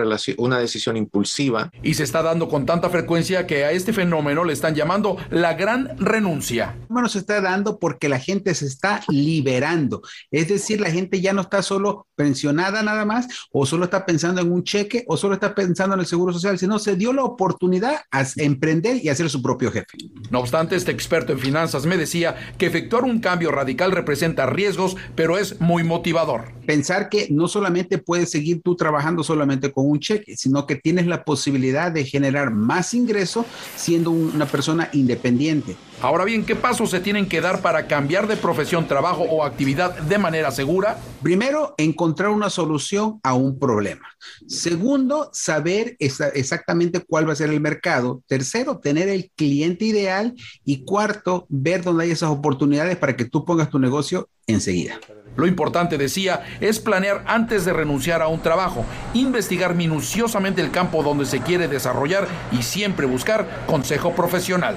decisión 0.59 0.97
impulsiva. 0.97 1.71
Y 1.83 1.93
se 1.93 2.03
está 2.03 2.23
dando 2.23 2.49
con 2.49 2.65
tanta 2.65 2.89
frecuencia 2.89 3.45
que 3.45 3.65
a 3.65 3.71
este 3.71 3.93
fenómeno 3.93 4.43
le 4.43 4.53
están 4.53 4.73
llamando 4.73 5.17
la 5.29 5.53
gran 5.53 5.95
renuncia. 5.99 6.75
Bueno, 6.89 7.07
se 7.07 7.19
está 7.19 7.39
dando 7.39 7.77
porque 7.77 8.09
la 8.09 8.17
gente 8.17 8.55
se 8.55 8.65
está 8.65 9.01
liberando. 9.27 10.01
Es 10.31 10.47
decir, 10.47 10.79
la 10.79 10.89
gente 10.89 11.19
ya 11.19 11.33
no 11.33 11.41
está 11.41 11.61
solo 11.61 12.07
pensionada 12.15 12.81
nada 12.81 13.05
más, 13.05 13.27
o 13.51 13.65
solo 13.65 13.85
está 13.85 14.05
pensando 14.05 14.41
en 14.41 14.51
un 14.51 14.63
cheque, 14.63 15.03
o 15.07 15.17
solo 15.17 15.33
está 15.33 15.53
pensando 15.53 15.93
en 15.95 15.99
el 15.99 16.05
seguro 16.05 16.33
social, 16.33 16.57
sino 16.57 16.79
se 16.79 16.95
dio 16.95 17.11
la 17.13 17.23
oportunidad 17.23 18.01
a 18.11 18.25
emprender 18.37 19.03
y 19.03 19.09
a 19.09 19.15
ser 19.15 19.29
su 19.29 19.41
propio 19.41 19.71
jefe. 19.71 19.97
No 20.31 20.39
obstante, 20.39 20.75
este 20.75 20.91
experto 20.91 21.33
en 21.33 21.39
finanzas 21.39 21.85
me 21.85 21.97
decía 21.97 22.35
que 22.57 22.67
efectuar 22.67 23.03
un 23.03 23.19
cambio 23.19 23.51
radical 23.51 23.91
representa 23.91 24.45
riesgos, 24.45 24.95
pero 25.15 25.37
es 25.37 25.59
muy 25.59 25.83
motivador. 25.83 26.53
Pensar 26.65 27.09
que 27.09 27.27
no 27.29 27.47
solamente 27.47 27.97
puedes 27.97 28.31
seguir 28.31 28.61
tú 28.61 28.75
trabajando 28.75 29.23
solamente 29.23 29.71
con 29.71 29.89
un 29.89 29.99
cheque, 29.99 30.35
sino 30.37 30.65
que 30.65 30.75
tienes 30.75 31.07
la 31.07 31.23
posibilidad 31.23 31.91
de 31.91 32.05
generar 32.05 32.51
más 32.51 32.93
ingreso 32.93 33.45
siendo 33.75 34.11
una 34.11 34.45
persona 34.45 34.89
independiente. 34.93 35.75
Ahora 35.99 36.25
bien, 36.25 36.45
¿qué 36.45 36.55
pasos 36.55 36.91
se 36.91 36.99
tienen 36.99 37.27
que 37.27 37.41
dar 37.41 37.63
para 37.63 37.87
cambiar 37.87 38.27
de 38.27 38.37
profesión, 38.37 38.87
trabajo 38.87 39.23
o 39.23 39.43
actividad 39.43 39.97
de 39.97 40.19
manera 40.19 40.51
segura? 40.51 40.99
Primero, 41.23 41.73
encontrar 41.79 42.29
una 42.29 42.51
solución 42.51 43.19
a 43.23 43.33
un 43.33 43.57
problema. 43.57 44.07
Segundo, 44.47 45.31
saber 45.33 45.95
exactamente 45.99 46.99
cuál 46.99 47.27
va 47.27 47.33
a 47.33 47.35
ser 47.35 47.49
el 47.49 47.61
mercado. 47.61 48.21
Tercero, 48.27 48.77
tener 48.77 49.09
el 49.09 49.31
cliente 49.35 49.85
ideal. 49.85 50.35
Y 50.63 50.85
cuarto, 50.85 51.47
ver 51.49 51.83
dónde 51.83 52.03
hay 52.03 52.11
esas 52.11 52.29
oportunidades 52.29 52.95
para 52.97 53.15
que 53.15 53.25
tú 53.25 53.43
pongas 53.43 53.71
tu 53.71 53.79
negocio 53.79 54.29
enseguida. 54.45 54.99
Lo 55.37 55.45
importante, 55.45 55.99
decía, 55.99 56.43
es 56.59 56.79
planear 56.79 57.23
antes 57.27 57.63
de 57.63 57.71
renunciar 57.71 58.23
a 58.23 58.27
un 58.27 58.41
trabajo, 58.41 58.83
investigar 59.13 59.75
minuciosamente 59.75 60.61
el 60.61 60.71
campo 60.71 61.03
donde 61.03 61.25
se 61.25 61.41
quiere 61.41 61.67
desarrollar 61.67 62.27
y 62.51 62.63
siempre 62.63 63.05
buscar 63.05 63.45
consejo 63.67 64.13
profesional. 64.13 64.75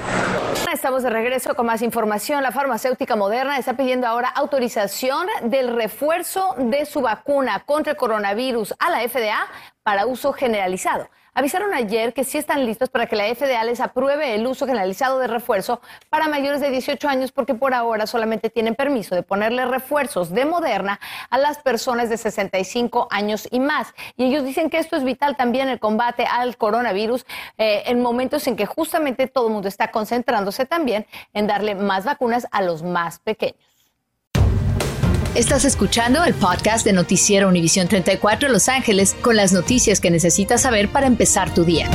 Estamos 0.70 1.02
de 1.02 1.08
regreso 1.08 1.54
con 1.54 1.64
más 1.64 1.80
información. 1.80 2.42
La 2.42 2.52
farmacéutica 2.52 3.16
moderna 3.16 3.56
está 3.56 3.74
pidiendo 3.74 4.06
ahora 4.06 4.28
autorización 4.28 5.26
del 5.44 5.74
refuerzo 5.74 6.54
de 6.58 6.84
su 6.84 7.00
vacuna 7.00 7.62
contra 7.64 7.92
el 7.92 7.96
coronavirus 7.96 8.74
a 8.78 8.90
la 8.90 9.08
FDA 9.08 9.46
para 9.82 10.04
uso 10.04 10.34
generalizado. 10.34 11.08
Avisaron 11.34 11.74
ayer 11.74 12.12
que 12.12 12.24
sí 12.24 12.38
están 12.38 12.64
listos 12.64 12.88
para 12.88 13.06
que 13.06 13.16
la 13.16 13.24
FDA 13.34 13.64
les 13.64 13.80
apruebe 13.80 14.34
el 14.34 14.46
uso 14.46 14.66
generalizado 14.66 15.18
de 15.18 15.26
refuerzo 15.26 15.80
para 16.08 16.28
mayores 16.28 16.60
de 16.60 16.70
18 16.70 17.08
años 17.08 17.32
porque 17.32 17.54
por 17.54 17.74
ahora 17.74 18.06
solamente 18.06 18.50
tienen 18.50 18.74
permiso 18.74 19.14
de 19.14 19.22
ponerle 19.22 19.64
refuerzos 19.64 20.30
de 20.30 20.44
Moderna 20.44 21.00
a 21.30 21.38
las 21.38 21.58
personas 21.58 22.08
de 22.08 22.16
65 22.16 23.08
años 23.10 23.48
y 23.50 23.60
más. 23.60 23.94
Y 24.16 24.24
ellos 24.24 24.44
dicen 24.44 24.70
que 24.70 24.78
esto 24.78 24.96
es 24.96 25.04
vital 25.04 25.36
también 25.36 25.68
el 25.68 25.78
combate 25.78 26.26
al 26.26 26.56
coronavirus 26.56 27.24
eh, 27.58 27.82
en 27.86 28.00
momentos 28.00 28.46
en 28.46 28.56
que 28.56 28.66
justamente 28.66 29.26
todo 29.26 29.48
el 29.48 29.52
mundo 29.52 29.68
está 29.68 29.90
concentrándose 29.90 30.66
también 30.66 31.06
en 31.32 31.46
darle 31.46 31.74
más 31.74 32.04
vacunas 32.04 32.46
a 32.50 32.62
los 32.62 32.82
más 32.82 33.18
pequeños. 33.20 33.69
Estás 35.36 35.64
escuchando 35.64 36.24
el 36.24 36.34
podcast 36.34 36.84
de 36.84 36.92
Noticiero 36.92 37.46
Univisión 37.48 37.86
34 37.86 38.48
Los 38.48 38.68
Ángeles 38.68 39.14
con 39.14 39.36
las 39.36 39.52
noticias 39.52 40.00
que 40.00 40.10
necesitas 40.10 40.62
saber 40.62 40.88
para 40.88 41.06
empezar 41.06 41.54
tu 41.54 41.64
día. 41.64 41.88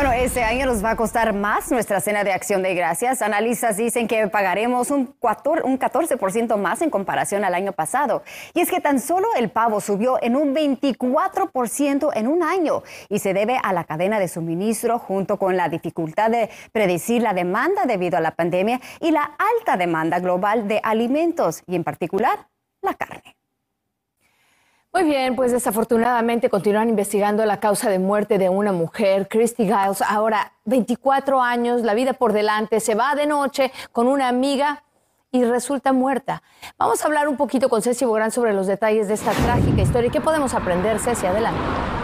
Bueno, 0.00 0.14
este 0.14 0.42
año 0.42 0.64
nos 0.64 0.82
va 0.82 0.92
a 0.92 0.96
costar 0.96 1.34
más 1.34 1.70
nuestra 1.70 2.00
cena 2.00 2.24
de 2.24 2.32
acción 2.32 2.62
de 2.62 2.74
gracias. 2.74 3.20
Analistas 3.20 3.76
dicen 3.76 4.08
que 4.08 4.28
pagaremos 4.28 4.90
un 4.90 5.14
14% 5.20 6.56
más 6.56 6.80
en 6.80 6.88
comparación 6.88 7.44
al 7.44 7.52
año 7.52 7.72
pasado. 7.72 8.22
Y 8.54 8.60
es 8.60 8.70
que 8.70 8.80
tan 8.80 8.98
solo 8.98 9.28
el 9.36 9.50
pavo 9.50 9.78
subió 9.82 10.16
en 10.22 10.36
un 10.36 10.54
24% 10.54 12.12
en 12.14 12.28
un 12.28 12.42
año 12.42 12.82
y 13.10 13.18
se 13.18 13.34
debe 13.34 13.58
a 13.62 13.74
la 13.74 13.84
cadena 13.84 14.18
de 14.18 14.28
suministro 14.28 14.98
junto 14.98 15.36
con 15.36 15.58
la 15.58 15.68
dificultad 15.68 16.30
de 16.30 16.48
predecir 16.72 17.20
la 17.20 17.34
demanda 17.34 17.84
debido 17.84 18.16
a 18.16 18.22
la 18.22 18.30
pandemia 18.30 18.80
y 19.00 19.10
la 19.10 19.36
alta 19.58 19.76
demanda 19.76 20.18
global 20.18 20.66
de 20.66 20.80
alimentos 20.82 21.62
y 21.66 21.76
en 21.76 21.84
particular 21.84 22.48
la 22.80 22.94
carne. 22.94 23.29
Muy 24.92 25.04
bien, 25.04 25.36
pues 25.36 25.52
desafortunadamente 25.52 26.50
continúan 26.50 26.88
investigando 26.88 27.44
la 27.46 27.60
causa 27.60 27.88
de 27.88 28.00
muerte 28.00 28.38
de 28.38 28.48
una 28.48 28.72
mujer, 28.72 29.28
Christy 29.28 29.64
Giles. 29.64 30.02
Ahora, 30.02 30.52
24 30.64 31.40
años, 31.40 31.82
la 31.82 31.94
vida 31.94 32.12
por 32.12 32.32
delante, 32.32 32.80
se 32.80 32.96
va 32.96 33.14
de 33.14 33.26
noche 33.26 33.70
con 33.92 34.08
una 34.08 34.26
amiga 34.26 34.82
y 35.30 35.44
resulta 35.44 35.92
muerta. 35.92 36.42
Vamos 36.76 37.02
a 37.02 37.06
hablar 37.06 37.28
un 37.28 37.36
poquito 37.36 37.68
con 37.68 37.82
Ceci 37.82 38.04
Bográn 38.04 38.32
sobre 38.32 38.52
los 38.52 38.66
detalles 38.66 39.06
de 39.06 39.14
esta 39.14 39.30
trágica 39.30 39.80
historia 39.80 40.10
qué 40.10 40.20
podemos 40.20 40.54
aprender, 40.54 40.98
Ceci, 40.98 41.24
adelante. 41.24 41.99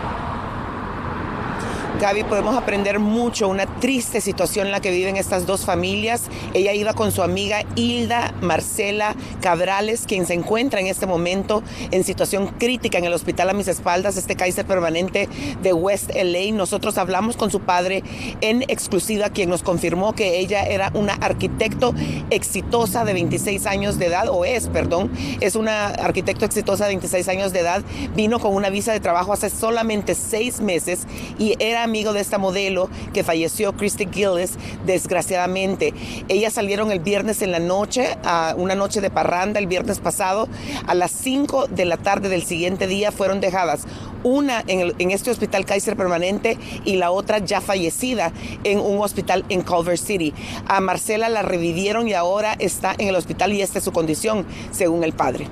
Gaby, 1.98 2.24
podemos 2.24 2.54
aprender 2.54 2.98
mucho, 2.98 3.48
una 3.48 3.64
triste 3.80 4.20
situación 4.20 4.66
en 4.66 4.72
la 4.72 4.80
que 4.80 4.90
viven 4.90 5.16
estas 5.16 5.46
dos 5.46 5.64
familias. 5.64 6.24
Ella 6.52 6.74
iba 6.74 6.92
con 6.92 7.10
su 7.10 7.22
amiga 7.22 7.64
Hilda 7.74 8.34
Marcela 8.42 9.16
Cabrales, 9.40 10.04
quien 10.06 10.26
se 10.26 10.34
encuentra 10.34 10.78
en 10.78 10.88
este 10.88 11.06
momento 11.06 11.62
en 11.92 12.04
situación 12.04 12.48
crítica 12.58 12.98
en 12.98 13.06
el 13.06 13.14
hospital 13.14 13.48
a 13.48 13.54
mis 13.54 13.68
espaldas, 13.68 14.18
este 14.18 14.36
Kaiser 14.36 14.66
permanente 14.66 15.26
de 15.62 15.72
West 15.72 16.10
LA. 16.14 16.52
Nosotros 16.52 16.98
hablamos 16.98 17.38
con 17.38 17.50
su 17.50 17.60
padre 17.60 18.02
en 18.42 18.62
exclusiva, 18.68 19.30
quien 19.30 19.48
nos 19.48 19.62
confirmó 19.62 20.12
que 20.12 20.38
ella 20.38 20.64
era 20.64 20.90
una 20.92 21.14
arquitecto 21.14 21.94
exitosa 22.28 23.06
de 23.06 23.14
26 23.14 23.64
años 23.64 23.98
de 23.98 24.06
edad, 24.06 24.28
o 24.28 24.44
es, 24.44 24.68
perdón, 24.68 25.10
es 25.40 25.56
una 25.56 25.86
arquitecto 25.86 26.44
exitosa 26.44 26.84
de 26.84 26.90
26 26.90 27.26
años 27.28 27.54
de 27.54 27.60
edad. 27.60 27.82
Vino 28.14 28.38
con 28.38 28.54
una 28.54 28.68
visa 28.68 28.92
de 28.92 29.00
trabajo 29.00 29.32
hace 29.32 29.48
solamente 29.48 30.14
seis 30.14 30.60
meses 30.60 31.06
y 31.38 31.54
era 31.58 31.86
amigo 31.87 32.12
de 32.12 32.21
esta 32.21 32.37
modelo 32.37 32.90
que 33.14 33.25
falleció, 33.25 33.73
Christy 33.73 34.07
Gillis, 34.12 34.59
desgraciadamente. 34.85 35.95
Ellas 36.28 36.52
salieron 36.52 36.90
el 36.90 37.00
viernes 37.00 37.40
en 37.40 37.52
la 37.52 37.59
noche, 37.59 38.19
a 38.25 38.55
una 38.57 38.75
noche 38.75 39.00
de 39.00 39.09
parranda 39.11 39.59
el 39.59 39.66
viernes 39.66 39.99
pasado. 39.99 40.49
A 40.87 40.95
las 40.95 41.11
5 41.12 41.69
de 41.69 41.85
la 41.87 41.97
tarde 41.97 42.28
del 42.28 42.43
siguiente 42.43 42.87
día 42.87 43.12
fueron 43.12 43.40
dejadas 43.40 43.87
una 44.23 44.64
en, 44.66 45.11
este 45.12 45.31
hospital 45.31 45.64
Kaiser 45.64 45.97
permanente 45.97 46.59
y 46.85 46.97
la 46.97 47.12
otra 47.12 47.38
ya 47.38 47.61
fallecida 47.61 48.33
en 48.64 48.81
un 48.81 49.00
hospital 49.00 49.45
en 49.49 49.62
Culver 49.62 49.99
City. 49.99 50.35
A 50.66 50.81
Marcela 50.81 51.28
la 51.28 51.43
revivieron 51.43 52.09
y 52.09 52.14
ahora 52.14 52.55
está 52.59 52.95
en 52.99 53.09
el 53.09 53.14
hospital 53.14 53.52
y 53.52 53.62
esta 53.62 53.78
es 53.78 53.85
su 53.85 53.93
condición, 53.93 54.45
según 54.73 55.05
el 55.05 55.12
padre. 55.12 55.49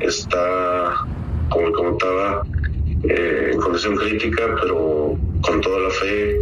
Está, 0.00 1.06
como 1.50 1.70
comentaba, 1.72 2.42
eh, 3.04 3.50
en 3.52 3.60
condición 3.60 3.96
crítica, 3.96 4.42
pero 4.62 5.16
con 5.42 5.60
toda 5.60 5.80
la 5.80 5.90
fe 5.90 6.36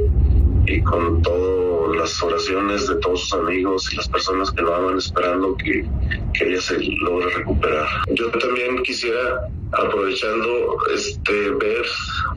y 0.67 0.83
con 0.83 1.21
todas 1.23 1.97
las 1.97 2.23
oraciones 2.23 2.87
de 2.89 2.97
todos 2.97 3.23
sus 3.23 3.35
amigos 3.41 3.93
y 3.93 3.97
las 3.97 4.09
personas 4.09 4.51
que 4.53 4.63
lo 4.63 4.75
aman 4.75 4.99
esperando 4.99 5.57
que, 5.57 5.85
que 6.33 6.47
ella 6.47 6.61
se 6.61 6.79
logre 7.03 7.31
recuperar. 7.35 7.87
Yo 8.11 8.31
también 8.31 8.83
quisiera 8.83 9.41
aprovechando 9.77 10.79
este 10.93 11.51
ver 11.51 11.87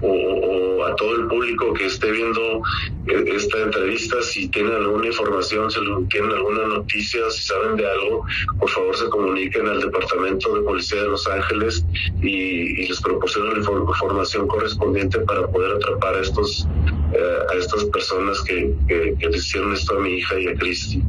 o, 0.02 0.84
a 0.86 0.96
todo 0.96 1.16
el 1.16 1.28
público 1.28 1.74
que 1.74 1.86
esté 1.86 2.12
viendo 2.12 2.62
eh, 3.08 3.24
esta 3.28 3.60
entrevista 3.60 4.22
si 4.22 4.48
tienen 4.50 4.74
alguna 4.74 5.08
información 5.08 5.70
si 5.72 5.80
tienen 6.10 6.32
alguna 6.32 6.68
noticia 6.68 7.30
si 7.30 7.44
saben 7.44 7.76
de 7.78 7.90
algo 7.90 8.26
por 8.60 8.70
favor 8.70 8.96
se 8.96 9.10
comuniquen 9.10 9.68
al 9.68 9.82
departamento 9.82 10.56
de 10.56 10.62
policía 10.62 11.02
de 11.04 11.10
Los 11.10 11.28
Ángeles 11.28 11.86
y, 12.22 12.88
les 12.88 13.02
proporcionen 13.02 13.54
la 13.54 13.60
información 13.60 14.48
correspondiente 14.48 15.20
para 15.20 15.46
poder 15.48 15.76
atrapar 15.76 16.16
a 16.16 16.22
estos 16.22 16.66
eh, 17.14 17.40
a 17.52 17.56
estas 17.56 17.86
personas 17.86 18.42
que, 18.42 18.74
que, 18.88 19.16
hicieron 19.34 19.74
esto 19.74 19.96
a 19.96 20.00
mi 20.00 20.16
hija 20.16 20.40
y 20.40 20.48
a 20.48 20.56
Cristi. 20.56 21.02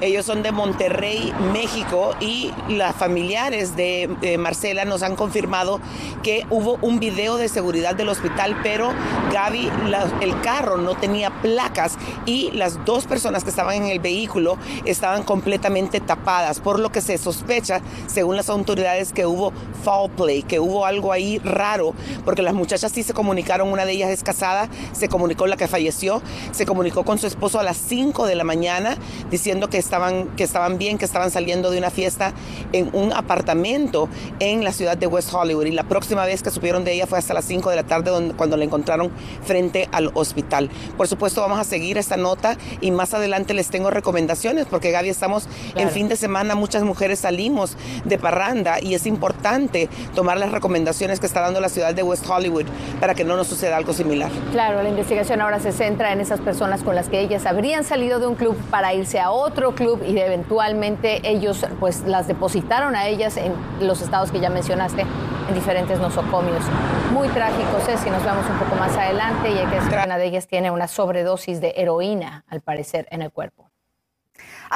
Ellos 0.00 0.26
son 0.26 0.42
de 0.42 0.52
Monterrey, 0.52 1.32
México, 1.52 2.14
y 2.20 2.52
las 2.68 2.94
familiares 2.94 3.76
de 3.76 4.36
Marcela 4.38 4.84
nos 4.84 5.02
han 5.02 5.16
confirmado 5.16 5.80
que 6.22 6.46
hubo 6.50 6.78
un 6.82 6.98
video 7.00 7.36
de 7.36 7.48
seguridad 7.48 7.94
del 7.94 8.08
hospital, 8.08 8.56
pero 8.62 8.92
Gaby, 9.32 9.70
el 10.20 10.40
carro 10.40 10.76
no 10.78 10.94
tenía 10.94 11.30
placas 11.42 11.96
y 12.26 12.50
las 12.52 12.84
dos 12.84 13.06
personas 13.06 13.44
que 13.44 13.50
estaban 13.50 13.76
en 13.76 13.84
el 13.86 14.00
vehículo 14.00 14.56
estaban 14.84 15.22
completamente 15.22 16.00
tapadas, 16.00 16.60
por 16.60 16.78
lo 16.78 16.90
que 16.90 17.00
se 17.00 17.18
sospecha, 17.18 17.80
según 18.06 18.36
las 18.36 18.48
autoridades, 18.48 19.12
que 19.12 19.26
hubo 19.26 19.52
foul 19.82 20.10
play, 20.10 20.42
que 20.42 20.60
hubo 20.60 20.86
algo 20.86 21.12
ahí 21.12 21.38
raro, 21.38 21.94
porque 22.24 22.42
las 22.42 22.54
muchachas 22.54 22.92
sí 22.92 23.02
se 23.02 23.12
comunicaron, 23.12 23.70
una 23.70 23.84
de 23.84 23.92
ellas 23.92 24.10
es 24.10 24.22
casada, 24.22 24.68
se 24.92 25.08
comunicó 25.08 25.46
la 25.46 25.56
que 25.56 25.68
falleció, 25.68 26.22
se 26.52 26.66
comunicó 26.66 27.04
con 27.04 27.18
su 27.18 27.26
esposo 27.26 27.58
a 27.60 27.62
las 27.62 27.76
5 27.76 28.26
de 28.26 28.34
la 28.34 28.44
mañana 28.44 28.96
diciendo 29.30 29.68
que 29.68 29.78
estaban, 29.84 30.28
que 30.36 30.44
estaban 30.44 30.78
bien, 30.78 30.98
que 30.98 31.04
estaban 31.04 31.30
saliendo 31.30 31.70
de 31.70 31.78
una 31.78 31.90
fiesta 31.90 32.32
en 32.72 32.90
un 32.92 33.12
apartamento 33.12 34.08
en 34.40 34.64
la 34.64 34.72
ciudad 34.72 34.96
de 34.96 35.06
West 35.06 35.32
Hollywood. 35.32 35.66
Y 35.66 35.72
la 35.72 35.84
próxima 35.84 36.24
vez 36.24 36.42
que 36.42 36.50
supieron 36.50 36.84
de 36.84 36.92
ella 36.92 37.06
fue 37.06 37.18
hasta 37.18 37.34
las 37.34 37.44
5 37.44 37.70
de 37.70 37.76
la 37.76 37.84
tarde 37.84 38.10
donde, 38.10 38.34
cuando 38.34 38.56
la 38.56 38.64
encontraron 38.64 39.10
frente 39.44 39.88
al 39.92 40.10
hospital. 40.14 40.70
Por 40.96 41.08
supuesto, 41.08 41.40
vamos 41.40 41.58
a 41.58 41.64
seguir 41.64 41.98
esta 41.98 42.16
nota 42.16 42.56
y 42.80 42.90
más 42.90 43.14
adelante 43.14 43.54
les 43.54 43.68
tengo 43.68 43.90
recomendaciones 43.90 44.66
porque 44.66 44.90
Gaby, 44.90 45.08
estamos 45.08 45.48
en 45.76 45.90
fin 45.90 46.08
de 46.08 46.16
semana, 46.16 46.54
muchas 46.54 46.82
mujeres 46.82 47.20
salimos 47.20 47.76
de 48.04 48.18
parranda 48.18 48.80
y 48.80 48.94
es 48.94 49.06
importante 49.06 49.88
tomar 50.14 50.38
las 50.38 50.52
recomendaciones 50.52 51.20
que 51.20 51.26
está 51.26 51.40
dando 51.40 51.60
la 51.60 51.68
ciudad 51.68 51.94
de 51.94 52.02
West 52.02 52.28
Hollywood 52.28 52.66
para 53.00 53.14
que 53.14 53.24
no 53.24 53.36
nos 53.36 53.46
suceda 53.46 53.76
algo 53.76 53.92
similar. 53.92 54.30
Claro, 54.52 54.82
la 54.82 54.88
investigación 54.88 55.40
ahora 55.40 55.60
se 55.60 55.72
centra 55.72 56.12
en 56.12 56.20
esas 56.20 56.40
personas 56.40 56.82
con 56.82 56.94
las 56.94 57.08
que 57.08 57.20
ellas 57.20 57.46
habrían 57.46 57.84
salido 57.84 58.20
de 58.20 58.26
un 58.26 58.34
club 58.34 58.56
para 58.70 58.94
irse 58.94 59.20
a 59.20 59.30
otro 59.30 59.73
club 59.74 60.02
y 60.06 60.18
eventualmente 60.18 61.20
ellos 61.28 61.64
pues 61.80 62.02
las 62.02 62.26
depositaron 62.26 62.96
a 62.96 63.06
ellas 63.06 63.36
en 63.36 63.52
los 63.80 64.00
estados 64.00 64.30
que 64.30 64.40
ya 64.40 64.50
mencionaste 64.50 65.02
en 65.48 65.54
diferentes 65.54 65.98
nosocomios. 65.98 66.64
Muy 67.12 67.28
trágicos 67.28 67.88
es 67.88 68.00
si 68.00 68.10
nos 68.10 68.24
vemos 68.24 68.44
un 68.48 68.58
poco 68.58 68.76
más 68.76 68.96
adelante 68.96 69.50
y 69.50 69.58
hay 69.58 69.66
que 69.66 69.76
decir 69.76 69.90
que 69.90 70.04
una 70.04 70.18
de 70.18 70.26
ellas 70.26 70.46
tiene 70.46 70.70
una 70.70 70.88
sobredosis 70.88 71.60
de 71.60 71.74
heroína 71.76 72.44
al 72.48 72.60
parecer 72.60 73.06
en 73.10 73.22
el 73.22 73.30
cuerpo. 73.30 73.73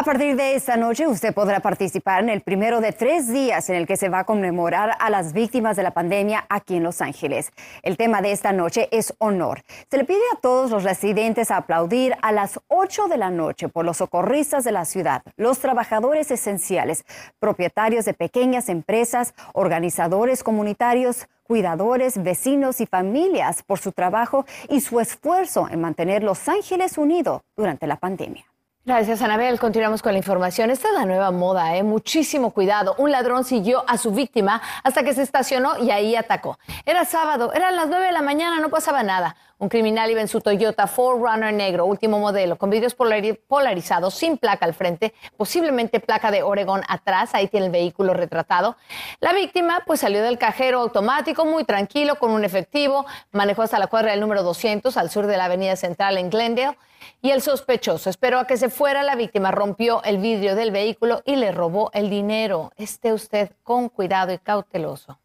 A 0.01 0.05
partir 0.05 0.37
de 0.37 0.55
esta 0.55 0.77
noche, 0.77 1.09
usted 1.09 1.35
podrá 1.35 1.59
participar 1.59 2.23
en 2.23 2.29
el 2.29 2.41
primero 2.41 2.81
de 2.81 2.93
tres 2.93 3.33
días 3.33 3.69
en 3.69 3.75
el 3.75 3.89
que 3.89 3.97
se 3.97 4.09
va 4.09 4.21
a 4.21 4.25
conmemorar 4.25 4.93
a 5.01 5.11
las 5.11 5.33
víctimas 5.33 5.77
de 5.77 5.83
la 5.83 5.91
pandemia 5.91 6.47
aquí 6.49 6.77
en 6.77 6.85
Los 6.85 7.01
Ángeles. 7.01 7.51
El 7.83 7.97
tema 7.97 8.23
de 8.23 8.31
esta 8.31 8.53
noche 8.53 8.89
es 8.93 9.13
honor. 9.19 9.63
Se 9.91 9.97
le 9.97 10.05
pide 10.05 10.21
a 10.33 10.41
todos 10.41 10.71
los 10.71 10.85
residentes 10.85 11.51
aplaudir 11.51 12.15
a 12.23 12.31
las 12.31 12.61
8 12.69 13.09
de 13.09 13.17
la 13.17 13.31
noche 13.31 13.69
por 13.69 13.85
los 13.85 13.97
socorristas 13.97 14.63
de 14.63 14.71
la 14.71 14.85
ciudad, 14.85 15.23
los 15.37 15.59
trabajadores 15.59 16.31
esenciales, 16.31 17.05
propietarios 17.41 18.05
de 18.05 18.15
pequeñas 18.15 18.69
empresas, 18.69 19.35
organizadores 19.53 20.45
comunitarios, 20.45 21.27
cuidadores, 21.43 22.23
vecinos 22.23 22.81
y 22.81 22.87
familias 22.87 23.65
por 23.65 23.81
su 23.81 23.91
trabajo 23.91 24.47
y 24.69 24.81
su 24.81 25.01
esfuerzo 25.01 25.67
en 25.69 25.81
mantener 25.81 26.23
Los 26.23 26.49
Ángeles 26.49 26.99
unido 26.99 27.43
durante 27.57 27.89
la 27.89 27.97
pandemia. 27.97 28.45
Gracias, 28.89 29.21
Anabel. 29.21 29.61
Continuamos 29.61 30.01
con 30.01 30.13
la 30.13 30.19
información. 30.19 30.71
Esta 30.71 30.89
es 30.89 30.95
la 30.95 31.05
nueva 31.05 31.31
moda, 31.31 31.77
¿eh? 31.77 31.83
Muchísimo 31.83 32.53
cuidado. 32.53 32.95
Un 32.97 33.11
ladrón 33.11 33.45
siguió 33.45 33.85
a 33.87 33.99
su 33.99 34.13
víctima 34.13 34.63
hasta 34.83 35.03
que 35.03 35.13
se 35.13 35.21
estacionó 35.21 35.77
y 35.79 35.91
ahí 35.91 36.17
atacó. 36.17 36.59
Era 36.87 37.05
sábado, 37.05 37.53
eran 37.53 37.77
las 37.77 37.89
9 37.89 38.07
de 38.07 38.13
la 38.13 38.23
mañana, 38.23 38.61
no 38.61 38.71
pasaba 38.71 39.03
nada. 39.03 39.37
Un 39.61 39.69
criminal 39.69 40.09
iba 40.09 40.21
en 40.21 40.29
su 40.29 40.41
Toyota 40.41 40.87
4Runner 40.87 41.53
negro, 41.53 41.85
último 41.85 42.21
modelo, 42.21 42.57
con 42.57 42.71
vidrios 42.71 42.95
polarizados, 42.95 44.15
sin 44.15 44.39
placa 44.39 44.65
al 44.65 44.73
frente, 44.73 45.13
posiblemente 45.37 45.99
placa 45.99 46.31
de 46.31 46.45
Oregón 46.45 46.83
atrás. 46.87 47.31
Ahí 47.35 47.49
tiene 47.49 47.67
el 47.67 47.73
vehículo 47.73 48.15
retratado. 48.15 48.77
La 49.19 49.33
víctima, 49.33 49.83
pues 49.85 49.99
salió 49.99 50.23
del 50.23 50.39
cajero 50.39 50.79
automático, 50.81 51.45
muy 51.45 51.65
tranquilo, 51.65 52.21
con 52.21 52.31
un 52.31 52.45
efectivo. 52.45 53.05
Manejó 53.33 53.63
hasta 53.63 53.81
la 53.81 53.89
cuadra 53.89 54.13
del 54.13 54.21
número 54.21 54.45
200, 54.45 54.97
al 54.97 55.11
sur 55.11 55.27
de 55.27 55.37
la 55.37 55.47
avenida 55.47 55.75
central 55.75 56.19
en 56.19 56.31
Glendale 56.31 56.77
y 57.21 57.31
el 57.31 57.43
sospechoso 57.43 58.11
esperó 58.11 58.39
a 58.39 58.47
que 58.47 58.57
se 58.57 58.69
fuera 58.69 59.03
la 59.03 59.17
víctima, 59.17 59.51
rompió 59.51 60.03
el 60.05 60.19
vidrio 60.19 60.55
del 60.55 60.71
vehículo 60.71 61.23
y 61.25 61.35
le 61.37 61.51
robó 61.51 61.91
el 61.95 62.11
dinero. 62.11 62.73
Esté 62.77 63.13
usted 63.13 63.51
con 63.65 63.89
cuidado 63.89 64.33
y 64.33 64.39
cauteloso. 64.39 65.19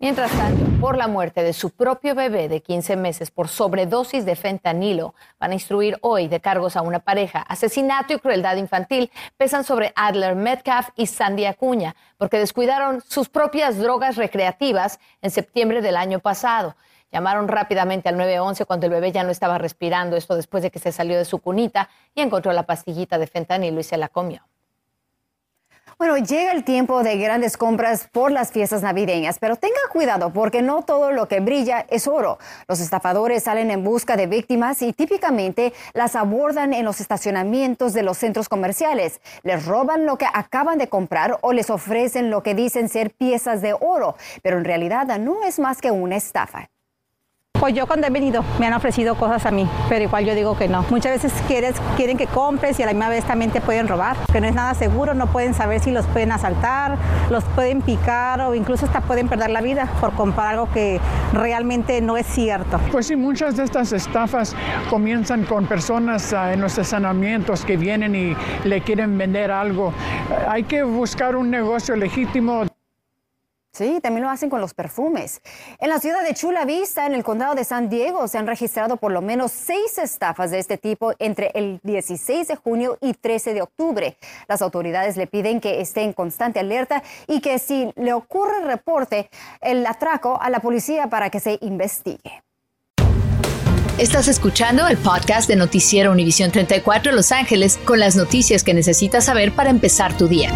Mientras 0.00 0.32
tanto, 0.32 0.64
por 0.80 0.98
la 0.98 1.06
muerte 1.06 1.42
de 1.42 1.52
su 1.52 1.70
propio 1.70 2.14
bebé 2.14 2.48
de 2.48 2.60
15 2.60 2.96
meses 2.96 3.30
por 3.30 3.48
sobredosis 3.48 4.26
de 4.26 4.34
fentanilo, 4.34 5.14
van 5.38 5.52
a 5.52 5.54
instruir 5.54 5.96
hoy 6.02 6.26
de 6.26 6.40
cargos 6.40 6.76
a 6.76 6.82
una 6.82 6.98
pareja. 6.98 7.40
Asesinato 7.40 8.12
y 8.12 8.18
crueldad 8.18 8.56
infantil 8.56 9.10
pesan 9.36 9.62
sobre 9.62 9.92
Adler 9.94 10.34
Metcalf 10.34 10.88
y 10.96 11.06
Sandy 11.06 11.46
Acuña, 11.46 11.94
porque 12.18 12.38
descuidaron 12.38 13.02
sus 13.02 13.28
propias 13.28 13.78
drogas 13.78 14.16
recreativas 14.16 14.98
en 15.22 15.30
septiembre 15.30 15.80
del 15.80 15.96
año 15.96 16.18
pasado. 16.18 16.76
Llamaron 17.12 17.46
rápidamente 17.46 18.08
al 18.08 18.16
911 18.16 18.64
cuando 18.66 18.86
el 18.86 18.92
bebé 18.92 19.12
ya 19.12 19.22
no 19.22 19.30
estaba 19.30 19.58
respirando, 19.58 20.16
esto 20.16 20.34
después 20.34 20.64
de 20.64 20.72
que 20.72 20.80
se 20.80 20.90
salió 20.90 21.16
de 21.16 21.24
su 21.24 21.38
cunita 21.38 21.88
y 22.16 22.20
encontró 22.20 22.52
la 22.52 22.64
pastillita 22.64 23.16
de 23.16 23.28
fentanilo 23.28 23.78
y 23.78 23.84
se 23.84 23.96
la 23.96 24.08
comió. 24.08 24.42
Bueno, 25.96 26.16
llega 26.16 26.50
el 26.50 26.64
tiempo 26.64 27.04
de 27.04 27.16
grandes 27.18 27.56
compras 27.56 28.08
por 28.10 28.32
las 28.32 28.50
fiestas 28.50 28.82
navideñas, 28.82 29.38
pero 29.38 29.54
tenga 29.54 29.78
cuidado 29.92 30.32
porque 30.32 30.60
no 30.60 30.82
todo 30.82 31.12
lo 31.12 31.28
que 31.28 31.38
brilla 31.38 31.86
es 31.88 32.08
oro. 32.08 32.38
Los 32.66 32.80
estafadores 32.80 33.44
salen 33.44 33.70
en 33.70 33.84
busca 33.84 34.16
de 34.16 34.26
víctimas 34.26 34.82
y 34.82 34.92
típicamente 34.92 35.72
las 35.92 36.16
abordan 36.16 36.74
en 36.74 36.84
los 36.84 37.00
estacionamientos 37.00 37.92
de 37.92 38.02
los 38.02 38.18
centros 38.18 38.48
comerciales. 38.48 39.20
Les 39.44 39.64
roban 39.66 40.04
lo 40.04 40.18
que 40.18 40.26
acaban 40.26 40.78
de 40.78 40.88
comprar 40.88 41.38
o 41.42 41.52
les 41.52 41.70
ofrecen 41.70 42.28
lo 42.28 42.42
que 42.42 42.56
dicen 42.56 42.88
ser 42.88 43.10
piezas 43.12 43.62
de 43.62 43.74
oro, 43.74 44.16
pero 44.42 44.58
en 44.58 44.64
realidad 44.64 45.06
no 45.18 45.44
es 45.44 45.60
más 45.60 45.80
que 45.80 45.92
una 45.92 46.16
estafa. 46.16 46.70
Pues 47.64 47.74
yo 47.74 47.86
cuando 47.86 48.06
he 48.06 48.10
venido 48.10 48.44
me 48.60 48.66
han 48.66 48.74
ofrecido 48.74 49.14
cosas 49.14 49.46
a 49.46 49.50
mí, 49.50 49.66
pero 49.88 50.04
igual 50.04 50.26
yo 50.26 50.34
digo 50.34 50.54
que 50.54 50.68
no. 50.68 50.84
Muchas 50.90 51.12
veces 51.12 51.32
quieres, 51.48 51.74
quieren 51.96 52.18
que 52.18 52.26
compres 52.26 52.78
y 52.78 52.82
a 52.82 52.86
la 52.86 52.92
misma 52.92 53.08
vez 53.08 53.24
también 53.24 53.52
te 53.52 53.62
pueden 53.62 53.88
robar, 53.88 54.18
que 54.30 54.38
no 54.38 54.46
es 54.46 54.54
nada 54.54 54.74
seguro, 54.74 55.14
no 55.14 55.28
pueden 55.28 55.54
saber 55.54 55.80
si 55.80 55.90
los 55.90 56.04
pueden 56.04 56.30
asaltar, 56.30 56.98
los 57.30 57.42
pueden 57.42 57.80
picar 57.80 58.42
o 58.42 58.54
incluso 58.54 58.84
hasta 58.84 59.00
pueden 59.00 59.28
perder 59.28 59.48
la 59.48 59.62
vida 59.62 59.90
por 59.98 60.12
comprar 60.12 60.48
algo 60.48 60.70
que 60.72 61.00
realmente 61.32 62.02
no 62.02 62.18
es 62.18 62.26
cierto. 62.26 62.78
Pues 62.92 63.06
sí, 63.06 63.16
muchas 63.16 63.56
de 63.56 63.64
estas 63.64 63.92
estafas 63.92 64.54
comienzan 64.90 65.44
con 65.44 65.64
personas 65.64 66.34
ah, 66.34 66.52
en 66.52 66.60
los 66.60 66.72
estacionamientos 66.72 67.64
que 67.64 67.78
vienen 67.78 68.14
y 68.14 68.36
le 68.68 68.82
quieren 68.82 69.16
vender 69.16 69.50
algo. 69.50 69.94
Hay 70.50 70.64
que 70.64 70.82
buscar 70.82 71.34
un 71.34 71.50
negocio 71.50 71.96
legítimo. 71.96 72.66
Sí, 73.74 73.98
también 74.00 74.22
lo 74.22 74.30
hacen 74.30 74.50
con 74.50 74.60
los 74.60 74.72
perfumes. 74.72 75.40
En 75.80 75.88
la 75.88 75.98
ciudad 75.98 76.22
de 76.22 76.32
Chula 76.32 76.64
Vista, 76.64 77.06
en 77.06 77.14
el 77.14 77.24
condado 77.24 77.56
de 77.56 77.64
San 77.64 77.88
Diego, 77.88 78.28
se 78.28 78.38
han 78.38 78.46
registrado 78.46 78.98
por 78.98 79.10
lo 79.10 79.20
menos 79.20 79.50
seis 79.50 79.98
estafas 79.98 80.52
de 80.52 80.60
este 80.60 80.78
tipo 80.78 81.12
entre 81.18 81.50
el 81.54 81.80
16 81.82 82.46
de 82.46 82.54
junio 82.54 82.98
y 83.00 83.14
13 83.14 83.52
de 83.52 83.62
octubre. 83.62 84.16
Las 84.46 84.62
autoridades 84.62 85.16
le 85.16 85.26
piden 85.26 85.60
que 85.60 85.80
esté 85.80 86.02
en 86.02 86.12
constante 86.12 86.60
alerta 86.60 87.02
y 87.26 87.40
que 87.40 87.58
si 87.58 87.90
le 87.96 88.12
ocurre 88.12 88.60
reporte 88.60 89.28
el 89.60 89.84
atraco 89.86 90.40
a 90.40 90.50
la 90.50 90.60
policía 90.60 91.08
para 91.08 91.30
que 91.30 91.40
se 91.40 91.58
investigue. 91.60 92.44
Estás 93.98 94.28
escuchando 94.28 94.86
el 94.86 94.98
podcast 94.98 95.48
de 95.48 95.56
Noticiero 95.56 96.12
Univisión 96.12 96.52
34 96.52 97.10
Los 97.10 97.32
Ángeles 97.32 97.78
con 97.84 97.98
las 97.98 98.14
noticias 98.14 98.62
que 98.62 98.72
necesitas 98.72 99.24
saber 99.24 99.52
para 99.52 99.70
empezar 99.70 100.16
tu 100.16 100.28
día. 100.28 100.52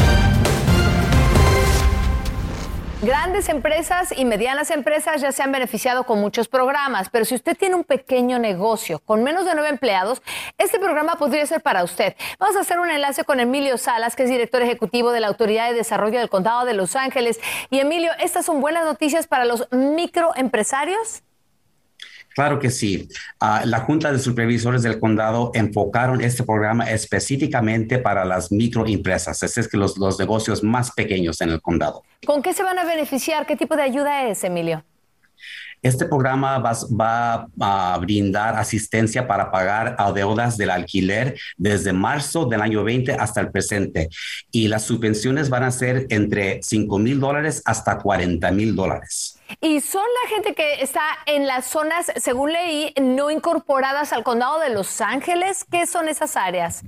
Grandes 3.00 3.48
empresas 3.48 4.12
y 4.16 4.24
medianas 4.24 4.72
empresas 4.72 5.20
ya 5.20 5.30
se 5.30 5.44
han 5.44 5.52
beneficiado 5.52 6.02
con 6.02 6.20
muchos 6.20 6.48
programas, 6.48 7.08
pero 7.10 7.24
si 7.24 7.36
usted 7.36 7.56
tiene 7.56 7.76
un 7.76 7.84
pequeño 7.84 8.40
negocio 8.40 8.98
con 8.98 9.22
menos 9.22 9.44
de 9.44 9.54
nueve 9.54 9.68
empleados, 9.68 10.20
este 10.58 10.80
programa 10.80 11.14
podría 11.14 11.46
ser 11.46 11.60
para 11.60 11.84
usted. 11.84 12.16
Vamos 12.40 12.56
a 12.56 12.60
hacer 12.60 12.80
un 12.80 12.90
enlace 12.90 13.22
con 13.22 13.38
Emilio 13.38 13.78
Salas, 13.78 14.16
que 14.16 14.24
es 14.24 14.30
director 14.30 14.62
ejecutivo 14.62 15.12
de 15.12 15.20
la 15.20 15.28
Autoridad 15.28 15.68
de 15.68 15.74
Desarrollo 15.74 16.18
del 16.18 16.28
Condado 16.28 16.64
de 16.64 16.74
Los 16.74 16.96
Ángeles. 16.96 17.38
Y 17.70 17.78
Emilio, 17.78 18.10
¿estas 18.18 18.44
son 18.44 18.60
buenas 18.60 18.84
noticias 18.84 19.28
para 19.28 19.44
los 19.44 19.68
microempresarios? 19.70 21.22
Claro 22.38 22.61
que 22.61 22.71
sí. 22.71 23.09
Ah, 23.40 23.62
la 23.64 23.80
Junta 23.80 24.12
de 24.12 24.21
Supervisores 24.21 24.85
del 24.85 25.00
Condado 25.00 25.50
enfocaron 25.54 26.21
este 26.21 26.45
programa 26.45 26.88
específicamente 26.88 27.99
para 27.99 28.25
las 28.25 28.52
microempresas, 28.52 29.42
es 29.42 29.66
que 29.66 29.76
los, 29.76 29.99
los 29.99 30.21
negocios 30.21 30.62
más 30.62 30.92
pequeños 30.92 31.40
en 31.40 31.49
el 31.50 31.61
condado. 31.61 32.04
¿Con 32.25 32.40
qué 32.40 32.52
se 32.52 32.62
van 32.62 32.78
a 32.78 32.85
beneficiar? 32.85 33.45
¿Qué 33.45 33.57
tipo 33.57 33.75
de 33.75 33.83
ayuda 33.83 34.28
es, 34.28 34.45
Emilio? 34.45 34.85
Este 35.82 36.06
programa 36.06 36.58
va, 36.58 37.46
a 37.61 37.98
brindar 37.98 38.57
asistencia 38.57 39.26
para 39.26 39.50
pagar 39.50 39.94
a 39.98 40.12
deudas 40.12 40.57
del 40.57 40.70
alquiler 40.70 41.38
desde 41.57 41.92
marzo 41.92 42.46
del 42.46 42.61
año 42.61 42.83
20 42.85 43.12
hasta 43.12 43.40
el 43.40 43.50
presente 43.50 44.09
y 44.50 44.68
las 44.68 44.85
subvenciones 44.85 45.48
van 45.50 45.64
a 45.64 45.70
ser 45.70 46.07
entre 46.11 46.61
5 46.62 46.98
mil 46.98 47.20
dólares 47.20 47.62
hasta 47.64 47.98
40 47.98 48.50
mil 48.50 48.74
dólares. 48.74 49.38
Y 49.61 49.81
son 49.81 50.05
la 50.22 50.29
gente 50.35 50.55
que 50.55 50.83
está 50.83 51.02
en 51.26 51.46
las 51.46 51.66
zonas, 51.66 52.12
según 52.16 52.52
leí, 52.52 52.92
no 53.00 53.31
incorporadas 53.31 54.12
al 54.12 54.22
condado 54.22 54.61
de 54.61 54.70
Los 54.70 55.00
Ángeles. 55.00 55.64
¿Qué 55.70 55.87
son 55.87 56.09
esas 56.09 56.37
áreas? 56.37 56.83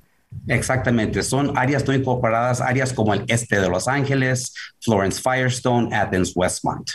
Exactamente, 0.47 1.23
son 1.23 1.57
áreas 1.57 1.87
no 1.87 1.95
incorporadas, 1.95 2.61
áreas 2.61 2.93
como 2.93 3.14
el 3.14 3.25
este 3.29 3.61
de 3.61 3.69
Los 3.69 3.88
Ángeles, 3.88 4.55
Florence 4.81 5.21
Firestone, 5.21 5.95
Athens, 5.95 6.33
Westmont. 6.35 6.91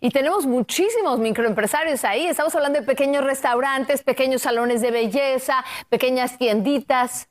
Y 0.00 0.10
tenemos 0.10 0.46
muchísimos 0.46 1.18
microempresarios 1.18 2.04
ahí. 2.04 2.26
Estamos 2.26 2.54
hablando 2.54 2.80
de 2.80 2.86
pequeños 2.86 3.24
restaurantes, 3.24 4.02
pequeños 4.02 4.42
salones 4.42 4.80
de 4.80 4.90
belleza, 4.90 5.64
pequeñas 5.88 6.38
tienditas. 6.38 7.28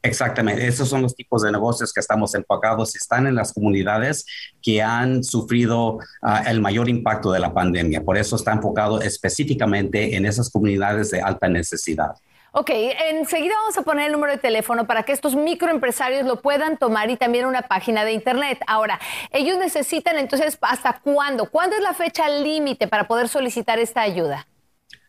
Exactamente, 0.00 0.64
esos 0.66 0.88
son 0.88 1.02
los 1.02 1.16
tipos 1.16 1.42
de 1.42 1.50
negocios 1.50 1.92
que 1.92 2.00
estamos 2.00 2.34
enfocados. 2.34 2.94
Están 2.94 3.26
en 3.26 3.34
las 3.34 3.52
comunidades 3.52 4.24
que 4.62 4.80
han 4.80 5.24
sufrido 5.24 5.98
ah, 6.22 6.44
el 6.46 6.60
mayor 6.60 6.88
impacto 6.88 7.32
de 7.32 7.40
la 7.40 7.52
pandemia. 7.52 8.04
Por 8.04 8.16
eso 8.16 8.36
está 8.36 8.52
enfocado 8.52 9.00
específicamente 9.00 10.16
en 10.16 10.24
esas 10.24 10.50
comunidades 10.50 11.10
de 11.10 11.20
alta 11.20 11.48
necesidad. 11.48 12.12
Ok, 12.60 12.70
enseguida 12.70 13.54
vamos 13.60 13.78
a 13.78 13.82
poner 13.82 14.06
el 14.06 14.12
número 14.12 14.32
de 14.32 14.38
teléfono 14.38 14.84
para 14.84 15.04
que 15.04 15.12
estos 15.12 15.36
microempresarios 15.36 16.26
lo 16.26 16.42
puedan 16.42 16.76
tomar 16.76 17.08
y 17.08 17.16
también 17.16 17.46
una 17.46 17.62
página 17.62 18.04
de 18.04 18.10
internet. 18.10 18.58
Ahora, 18.66 18.98
ellos 19.30 19.58
necesitan 19.58 20.18
entonces, 20.18 20.58
¿hasta 20.62 20.98
cuándo? 20.98 21.48
¿Cuándo 21.48 21.76
es 21.76 21.82
la 21.82 21.94
fecha 21.94 22.28
límite 22.28 22.88
para 22.88 23.06
poder 23.06 23.28
solicitar 23.28 23.78
esta 23.78 24.00
ayuda? 24.00 24.48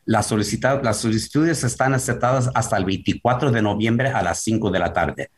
Las, 0.05 0.31
las 0.83 0.97
solicitudes 0.97 1.63
están 1.63 1.95
aceptadas 1.95 2.51
hasta 2.53 2.77
el 2.77 2.85
24 2.85 3.49
de 3.49 3.63
noviembre 3.63 4.09
a 4.09 4.21
las 4.21 4.43
5 4.43 4.69
de 4.69 4.79
la 4.79 4.93
tarde. 4.93 5.31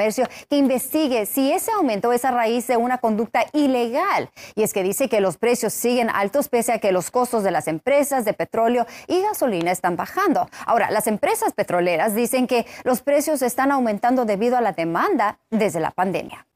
que 0.49 0.57
investigue 0.57 1.27
si 1.27 1.53
ese 1.53 1.73
aumento 1.73 2.13
es 2.13 2.25
a 2.25 2.31
raíz 2.31 2.67
de 2.67 2.77
una 2.77 2.99
conducta 2.99 3.47
ilegal. 3.53 4.31
Y 4.55 4.63
es 4.63 4.73
que 4.73 4.83
dice 4.83 5.09
que 5.09 5.21
los 5.21 5.37
precios 5.37 5.73
siguen 5.73 6.11
altos 6.11 6.49
pese 6.49 6.73
a 6.73 6.79
que 6.79 6.93
los 6.93 7.11
costos 7.11 7.43
de 7.43 7.51
las 7.51 7.69
empresas 7.69 8.25
de 8.25 8.33
petróleo 8.33 8.87
y 9.07 9.23
gasolina 9.23 9.71
están 9.71 9.97
bajando. 9.97 10.49
Ahora, 10.67 10.91
las 10.91 11.07
empresas 11.07 11.53
petroleras 11.53 12.15
dicen 12.15 12.47
que 12.47 12.67
los 12.85 13.03
precios 13.03 13.43
están 13.43 13.73
aumentando 13.73 14.25
debido 14.25 14.57
a 14.57 14.61
la 14.61 14.73
demanda 14.73 15.39
desde 15.51 15.81
la 15.81 15.91
pandemia. 15.91 16.47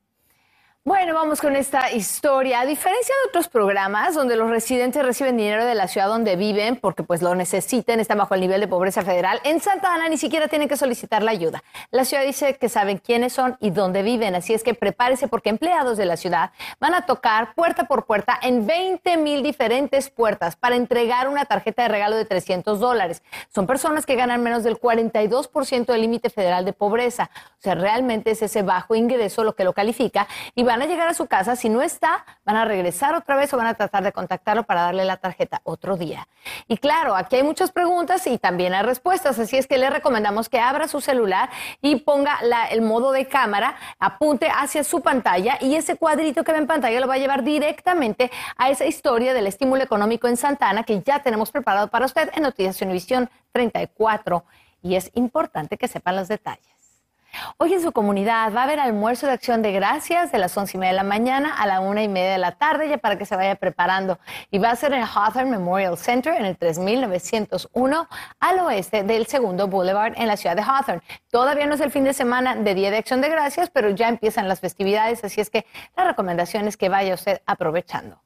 Bueno, 0.91 1.15
vamos 1.15 1.41
con 1.41 1.55
esta 1.55 1.93
historia. 1.93 2.63
A 2.63 2.67
diferencia 2.67 3.15
de 3.23 3.29
otros 3.29 3.47
programas 3.47 4.17
donde 4.17 4.35
los 4.35 4.51
residentes 4.51 5.05
reciben 5.05 5.37
dinero 5.37 5.65
de 5.65 5.77
la 5.77 5.87
ciudad 5.87 6.09
donde 6.09 6.35
viven 6.35 6.75
porque 6.75 7.05
pues 7.05 7.23
lo 7.23 7.33
necesiten, 7.37 8.01
están 8.01 8.19
bajo 8.19 8.35
el 8.35 8.41
nivel 8.41 8.61
de 8.61 8.67
pobreza 8.67 9.03
federal, 9.03 9.41
en 9.45 9.61
Santa 9.61 9.95
Ana 9.95 10.09
ni 10.09 10.19
siquiera 10.19 10.49
tienen 10.49 10.69
que 10.69 10.77
solicitar 10.77 11.23
la 11.23 11.31
ayuda. 11.31 11.63
La 11.93 12.05
ciudad 12.05 12.25
dice 12.25 12.57
que 12.57 12.69
saben 12.69 12.99
quiénes 12.99 13.33
son 13.33 13.57
y 13.61 13.71
dónde 13.71 14.03
viven, 14.03 14.35
así 14.35 14.53
es 14.53 14.65
que 14.65 14.75
prepárese 14.75 15.29
porque 15.29 15.49
empleados 15.51 15.97
de 15.97 16.07
la 16.07 16.17
ciudad 16.17 16.51
van 16.81 16.95
a 16.95 17.07
tocar 17.07 17.55
puerta 17.55 17.85
por 17.85 18.05
puerta 18.05 18.37
en 18.43 18.67
20 18.67 19.17
mil 19.19 19.45
diferentes 19.45 20.11
puertas 20.11 20.57
para 20.57 20.75
entregar 20.75 21.29
una 21.29 21.45
tarjeta 21.45 21.85
de 21.85 21.89
regalo 21.89 22.17
de 22.17 22.25
300 22.25 22.81
dólares. 22.81 23.23
Son 23.55 23.69
personas 23.69 24.07
que 24.07 24.17
ganan 24.17 24.43
menos 24.43 24.65
del 24.65 24.77
42% 24.77 25.87
del 25.87 26.01
límite 26.01 26.31
federal 26.31 26.65
de 26.65 26.73
pobreza. 26.73 27.31
O 27.61 27.63
sea, 27.63 27.77
realmente 27.77 28.33
es 28.33 28.43
ese 28.43 28.63
bajo 28.63 28.97
ingreso 28.97 29.45
lo 29.45 29.55
que 29.55 29.63
lo 29.63 29.73
califica 29.73 30.27
y 30.57 30.65
van 30.65 30.80
a 30.83 30.87
llegar 30.87 31.09
a 31.09 31.15
su 31.15 31.27
casa, 31.27 31.57
si 31.57 31.69
no 31.69 31.83
está, 31.83 32.25
van 32.45 32.57
a 32.57 32.65
regresar 32.65 33.15
otra 33.15 33.37
vez 33.37 33.53
o 33.53 33.57
van 33.57 33.67
a 33.67 33.75
tratar 33.75 34.03
de 34.03 34.13
contactarlo 34.13 34.65
para 34.65 34.83
darle 34.83 35.05
la 35.05 35.17
tarjeta 35.17 35.61
otro 35.65 35.97
día. 35.97 36.29
Y 36.69 36.79
claro, 36.79 37.15
aquí 37.17 37.37
hay 37.37 37.43
muchas 37.43 37.71
preguntas 37.71 38.27
y 38.27 38.39
también 38.39 38.75
hay 38.75 38.83
respuestas, 38.83 39.39
así 39.39 39.57
es 39.57 39.67
que 39.67 39.79
le 39.79 39.91
recomendamos 39.91 40.49
que 40.49 40.61
abra 40.61 40.89
su 40.89 41.01
celular 41.01 41.51
y 41.81 41.97
ponga 41.97 42.39
el 42.71 42.83
modo 42.83 43.13
de 43.13 43.27
cámara, 43.27 43.77
apunte 43.99 44.49
hacia 44.49 44.85
su 44.85 45.01
pantalla 45.01 45.59
y 45.61 45.75
ese 45.75 45.97
cuadrito 45.97 46.45
que 46.45 46.53
ve 46.53 46.59
en 46.59 46.67
pantalla 46.67 47.01
lo 47.01 47.09
va 47.09 47.15
a 47.15 47.19
llevar 47.19 47.43
directamente 47.43 48.31
a 48.57 48.71
esa 48.71 48.87
historia 48.87 49.35
del 49.35 49.47
estímulo 49.47 49.83
económico 49.83 50.29
en 50.29 50.37
Santana 50.37 50.83
que 50.85 51.03
ya 51.03 51.23
tenemos 51.23 51.51
preparado 51.51 51.89
para 51.89 52.07
usted 52.07 52.31
en 52.35 52.43
Noticias 52.43 52.81
Univisión 52.83 53.31
34 53.53 54.45
y 54.83 54.95
es 54.95 55.11
importante 55.15 55.77
que 55.77 55.89
sepan 55.89 56.17
los 56.17 56.29
detalles. 56.29 56.80
Hoy 57.57 57.75
en 57.75 57.83
su 57.83 57.93
comunidad 57.93 58.53
va 58.55 58.63
a 58.63 58.65
haber 58.65 58.81
almuerzo 58.81 59.27
de 59.27 59.33
acción 59.33 59.63
de 59.63 59.73
gracias 59.73 60.33
de 60.33 60.39
las 60.39 60.57
once 60.57 60.77
y 60.77 60.81
media 60.81 60.93
de 60.93 60.97
la 60.97 61.05
mañana 61.05 61.55
a 61.55 61.67
la 61.67 61.81
una 61.81 62.03
y 62.03 62.09
media 62.09 62.33
de 62.33 62.39
la 62.39 62.53
tarde, 62.53 62.89
ya 62.89 62.99
para 62.99 63.17
que 63.19 63.27
se 63.27 63.37
vaya 63.37 63.55
preparando. 63.55 64.19
Y 64.51 64.59
va 64.59 64.71
a 64.71 64.77
ser 64.77 64.93
en 64.93 65.01
el 65.01 65.07
Hawthorne 65.07 65.51
Memorial 65.51 65.97
Center 65.97 66.35
en 66.35 66.45
el 66.45 66.57
3901 66.57 68.09
al 68.41 68.59
oeste 68.61 69.03
del 69.03 69.27
segundo 69.27 69.69
Boulevard 69.69 70.15
en 70.17 70.27
la 70.27 70.37
ciudad 70.37 70.57
de 70.57 70.63
Hawthorne. 70.63 71.03
Todavía 71.31 71.67
no 71.67 71.75
es 71.75 71.81
el 71.81 71.91
fin 71.91 72.05
de 72.05 72.13
semana 72.13 72.57
de 72.57 72.75
Día 72.75 72.91
de 72.91 72.99
Acción 72.99 73.21
de 73.21 73.29
Gracias, 73.29 73.71
pero 73.71 73.91
ya 73.91 74.09
empiezan 74.09 74.49
las 74.49 74.61
festividades, 74.61 75.25
así 75.25 75.41
es 75.41 75.51
que 75.51 75.67
la 75.97 76.05
recomendación 76.05 76.69
es 76.69 76.77
que 76.77 76.89
vaya 76.89 77.15
usted 77.15 77.41
aprovechando. 77.47 78.21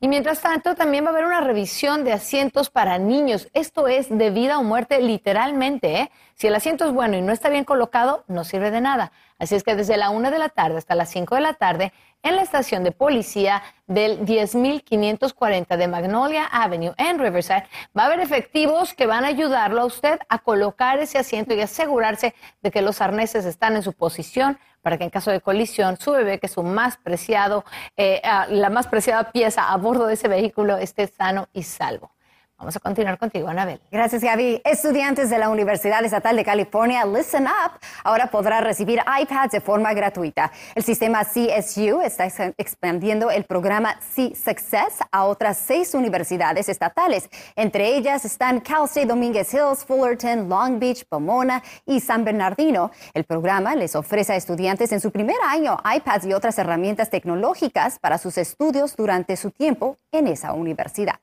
Y 0.00 0.08
mientras 0.08 0.40
tanto, 0.40 0.74
también 0.74 1.04
va 1.04 1.08
a 1.08 1.12
haber 1.12 1.24
una 1.24 1.40
revisión 1.40 2.04
de 2.04 2.12
asientos 2.12 2.68
para 2.68 2.98
niños. 2.98 3.48
Esto 3.54 3.88
es 3.88 4.08
de 4.10 4.30
vida 4.30 4.58
o 4.58 4.62
muerte 4.62 5.00
literalmente. 5.00 6.00
¿eh? 6.00 6.10
Si 6.34 6.46
el 6.46 6.54
asiento 6.54 6.84
es 6.84 6.92
bueno 6.92 7.16
y 7.16 7.22
no 7.22 7.32
está 7.32 7.48
bien 7.48 7.64
colocado, 7.64 8.24
no 8.28 8.44
sirve 8.44 8.70
de 8.70 8.80
nada. 8.80 9.12
Así 9.38 9.56
es 9.56 9.64
que 9.64 9.74
desde 9.74 9.96
la 9.96 10.10
una 10.10 10.30
de 10.30 10.38
la 10.38 10.48
tarde 10.48 10.78
hasta 10.78 10.94
las 10.94 11.10
5 11.10 11.34
de 11.34 11.40
la 11.40 11.54
tarde, 11.54 11.92
en 12.22 12.36
la 12.36 12.42
estación 12.42 12.84
de 12.84 12.92
policía 12.92 13.62
del 13.86 14.24
10.540 14.24 15.76
de 15.76 15.88
Magnolia 15.88 16.46
Avenue 16.46 16.94
en 16.96 17.18
Riverside, 17.18 17.66
va 17.96 18.04
a 18.04 18.06
haber 18.06 18.20
efectivos 18.20 18.94
que 18.94 19.06
van 19.06 19.24
a 19.24 19.28
ayudarlo 19.28 19.82
a 19.82 19.84
usted 19.84 20.20
a 20.28 20.38
colocar 20.38 20.98
ese 21.00 21.18
asiento 21.18 21.52
y 21.52 21.60
asegurarse 21.60 22.34
de 22.62 22.70
que 22.70 22.80
los 22.80 23.00
arneses 23.00 23.44
están 23.44 23.76
en 23.76 23.82
su 23.82 23.92
posición 23.92 24.58
para 24.82 24.98
que 24.98 25.04
en 25.04 25.10
caso 25.10 25.30
de 25.30 25.40
colisión 25.40 25.98
su 25.98 26.12
bebé, 26.12 26.38
que 26.38 26.46
es 26.46 26.52
su 26.52 26.62
más 26.62 26.96
preciado, 26.98 27.64
eh, 27.96 28.20
ah, 28.22 28.46
la 28.48 28.70
más 28.70 28.86
preciada 28.86 29.32
pieza 29.32 29.70
a 29.70 29.76
bordo 29.78 30.06
de 30.06 30.14
ese 30.14 30.28
vehículo, 30.28 30.76
esté 30.76 31.06
sano 31.06 31.48
y 31.52 31.62
salvo. 31.62 32.13
Vamos 32.56 32.76
a 32.76 32.80
continuar 32.80 33.18
contigo, 33.18 33.48
Anabel. 33.48 33.80
Gracias, 33.90 34.22
Gaby. 34.22 34.62
Estudiantes 34.64 35.28
de 35.28 35.38
la 35.38 35.48
Universidad 35.48 36.04
Estatal 36.04 36.36
de 36.36 36.44
California, 36.44 37.04
Listen 37.04 37.46
Up, 37.46 37.80
ahora 38.04 38.28
podrá 38.28 38.60
recibir 38.60 39.00
iPads 39.20 39.50
de 39.52 39.60
forma 39.60 39.92
gratuita. 39.92 40.52
El 40.76 40.84
sistema 40.84 41.24
CSU 41.24 42.00
está 42.00 42.26
expandiendo 42.56 43.32
el 43.32 43.44
programa 43.44 43.96
C-Success 44.00 45.00
a 45.10 45.24
otras 45.24 45.58
seis 45.58 45.94
universidades 45.94 46.68
estatales. 46.68 47.28
Entre 47.56 47.96
ellas 47.96 48.24
están 48.24 48.60
Cal 48.60 48.84
State 48.84 49.08
Dominguez 49.08 49.52
Hills, 49.52 49.84
Fullerton, 49.84 50.48
Long 50.48 50.78
Beach, 50.78 51.04
Pomona 51.08 51.60
y 51.84 51.98
San 51.98 52.24
Bernardino. 52.24 52.92
El 53.14 53.24
programa 53.24 53.74
les 53.74 53.96
ofrece 53.96 54.32
a 54.32 54.36
estudiantes 54.36 54.92
en 54.92 55.00
su 55.00 55.10
primer 55.10 55.36
año 55.44 55.76
iPads 55.96 56.26
y 56.26 56.32
otras 56.32 56.56
herramientas 56.58 57.10
tecnológicas 57.10 57.98
para 57.98 58.16
sus 58.16 58.38
estudios 58.38 58.94
durante 58.94 59.36
su 59.36 59.50
tiempo 59.50 59.98
en 60.12 60.28
esa 60.28 60.52
universidad. 60.52 61.18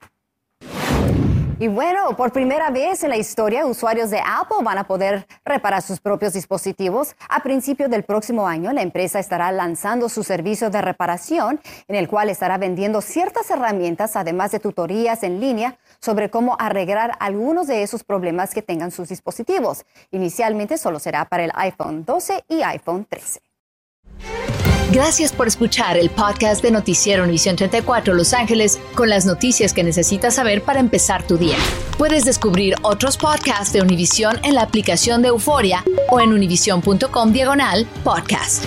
Y 1.61 1.67
bueno, 1.67 2.17
por 2.17 2.31
primera 2.31 2.71
vez 2.71 3.03
en 3.03 3.11
la 3.11 3.17
historia, 3.17 3.67
usuarios 3.67 4.09
de 4.09 4.19
Apple 4.19 4.63
van 4.63 4.79
a 4.79 4.87
poder 4.87 5.27
reparar 5.45 5.83
sus 5.83 5.99
propios 5.99 6.33
dispositivos. 6.33 7.15
A 7.29 7.43
principios 7.43 7.91
del 7.91 8.01
próximo 8.01 8.47
año, 8.47 8.73
la 8.73 8.81
empresa 8.81 9.19
estará 9.19 9.51
lanzando 9.51 10.09
su 10.09 10.23
servicio 10.23 10.71
de 10.71 10.81
reparación, 10.81 11.61
en 11.87 11.95
el 11.97 12.07
cual 12.07 12.31
estará 12.31 12.57
vendiendo 12.57 12.99
ciertas 12.99 13.51
herramientas, 13.51 14.15
además 14.15 14.49
de 14.49 14.59
tutorías 14.59 15.21
en 15.21 15.39
línea 15.39 15.77
sobre 15.99 16.31
cómo 16.31 16.55
arreglar 16.57 17.11
algunos 17.19 17.67
de 17.67 17.83
esos 17.83 18.03
problemas 18.03 18.55
que 18.55 18.63
tengan 18.63 18.89
sus 18.89 19.09
dispositivos. 19.09 19.85
Inicialmente 20.09 20.79
solo 20.79 20.97
será 20.97 21.25
para 21.25 21.43
el 21.43 21.51
iPhone 21.53 22.05
12 22.05 22.43
y 22.49 22.63
iPhone 22.63 23.05
13. 23.07 23.50
Gracias 24.91 25.31
por 25.31 25.47
escuchar 25.47 25.97
el 25.97 26.09
podcast 26.09 26.61
de 26.61 26.69
Noticiero 26.69 27.23
Univisión 27.23 27.55
34 27.55 28.13
Los 28.13 28.33
Ángeles 28.33 28.77
con 28.93 29.09
las 29.09 29.25
noticias 29.25 29.71
que 29.71 29.85
necesitas 29.85 30.35
saber 30.35 30.63
para 30.63 30.81
empezar 30.81 31.25
tu 31.25 31.37
día. 31.37 31.55
Puedes 31.97 32.25
descubrir 32.25 32.75
otros 32.81 33.15
podcasts 33.15 33.71
de 33.71 33.81
Univisión 33.81 34.37
en 34.43 34.53
la 34.53 34.63
aplicación 34.63 35.21
de 35.21 35.29
Euforia 35.29 35.85
o 36.09 36.19
en 36.19 36.33
univision.com 36.33 37.31
diagonal 37.31 37.87
podcast. 38.03 38.65